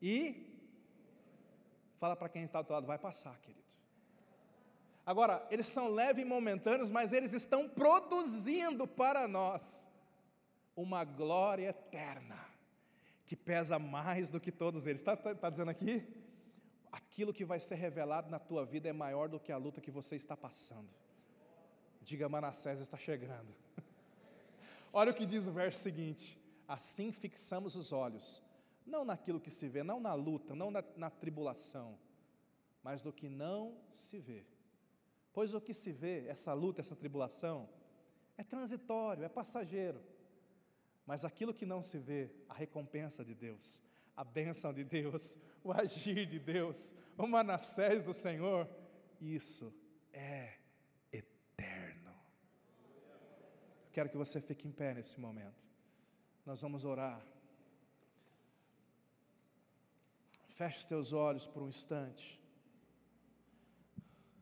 e 0.00 0.54
fala 1.98 2.14
para 2.14 2.28
quem 2.28 2.44
está 2.44 2.58
do 2.58 2.64
outro 2.64 2.74
lado, 2.74 2.86
vai 2.86 2.98
passar, 2.98 3.38
querido. 3.40 3.64
Agora, 5.06 5.46
eles 5.50 5.66
são 5.68 5.88
leves 5.88 6.22
e 6.22 6.24
momentâneos, 6.26 6.90
mas 6.90 7.12
eles 7.12 7.32
estão 7.32 7.68
produzindo 7.68 8.86
para 8.86 9.26
nós 9.26 9.88
uma 10.76 11.04
glória 11.04 11.68
eterna, 11.68 12.38
que 13.24 13.36
pesa 13.36 13.78
mais 13.78 14.28
do 14.28 14.40
que 14.40 14.52
todos 14.52 14.86
eles. 14.86 15.00
Está 15.00 15.16
tá, 15.16 15.34
tá 15.34 15.50
dizendo 15.50 15.70
aqui? 15.70 16.06
Aquilo 16.92 17.32
que 17.32 17.44
vai 17.44 17.60
ser 17.60 17.76
revelado 17.76 18.30
na 18.30 18.38
tua 18.38 18.64
vida 18.64 18.88
é 18.88 18.92
maior 18.92 19.28
do 19.28 19.40
que 19.40 19.52
a 19.52 19.56
luta 19.56 19.80
que 19.80 19.90
você 19.90 20.16
está 20.16 20.36
passando. 20.36 20.88
Diga, 22.02 22.28
Manassés 22.28 22.80
está 22.80 22.98
chegando. 22.98 23.54
Olha 24.94 25.12
o 25.12 25.14
que 25.14 25.26
diz 25.26 25.46
o 25.46 25.52
verso 25.52 25.82
seguinte: 25.82 26.40
Assim 26.66 27.12
fixamos 27.12 27.76
os 27.76 27.92
olhos, 27.92 28.42
não 28.86 29.04
naquilo 29.04 29.38
que 29.38 29.50
se 29.50 29.68
vê, 29.68 29.82
não 29.82 30.00
na 30.00 30.14
luta, 30.14 30.54
não 30.54 30.70
na, 30.70 30.82
na 30.96 31.10
tribulação, 31.10 31.98
mas 32.82 33.02
do 33.02 33.12
que 33.12 33.28
não 33.28 33.76
se 33.90 34.18
vê 34.18 34.46
Pois 35.34 35.52
o 35.52 35.60
que 35.60 35.74
se 35.74 35.90
vê, 35.90 36.26
essa 36.28 36.52
luta, 36.54 36.80
essa 36.80 36.94
tribulação, 36.94 37.68
é 38.38 38.44
transitório, 38.44 39.24
é 39.24 39.28
passageiro. 39.28 40.00
Mas 41.04 41.24
aquilo 41.24 41.52
que 41.52 41.66
não 41.66 41.82
se 41.82 41.98
vê, 41.98 42.30
a 42.48 42.54
recompensa 42.54 43.24
de 43.24 43.34
Deus, 43.34 43.82
a 44.16 44.22
bênção 44.22 44.72
de 44.72 44.84
Deus, 44.84 45.36
o 45.64 45.72
agir 45.72 46.24
de 46.24 46.38
Deus, 46.38 46.94
o 47.18 47.26
Manassés 47.26 48.00
do 48.00 48.14
Senhor, 48.14 48.68
isso 49.20 49.74
é 50.12 50.54
eterno. 51.12 52.14
Quero 53.94 54.10
que 54.10 54.16
você 54.16 54.40
fique 54.40 54.66
em 54.66 54.72
pé 54.72 54.92
nesse 54.92 55.20
momento. 55.20 55.62
Nós 56.44 56.60
vamos 56.60 56.84
orar. 56.84 57.24
Feche 60.48 60.80
os 60.80 60.86
teus 60.86 61.12
olhos 61.12 61.46
por 61.46 61.62
um 61.62 61.68
instante. 61.68 62.40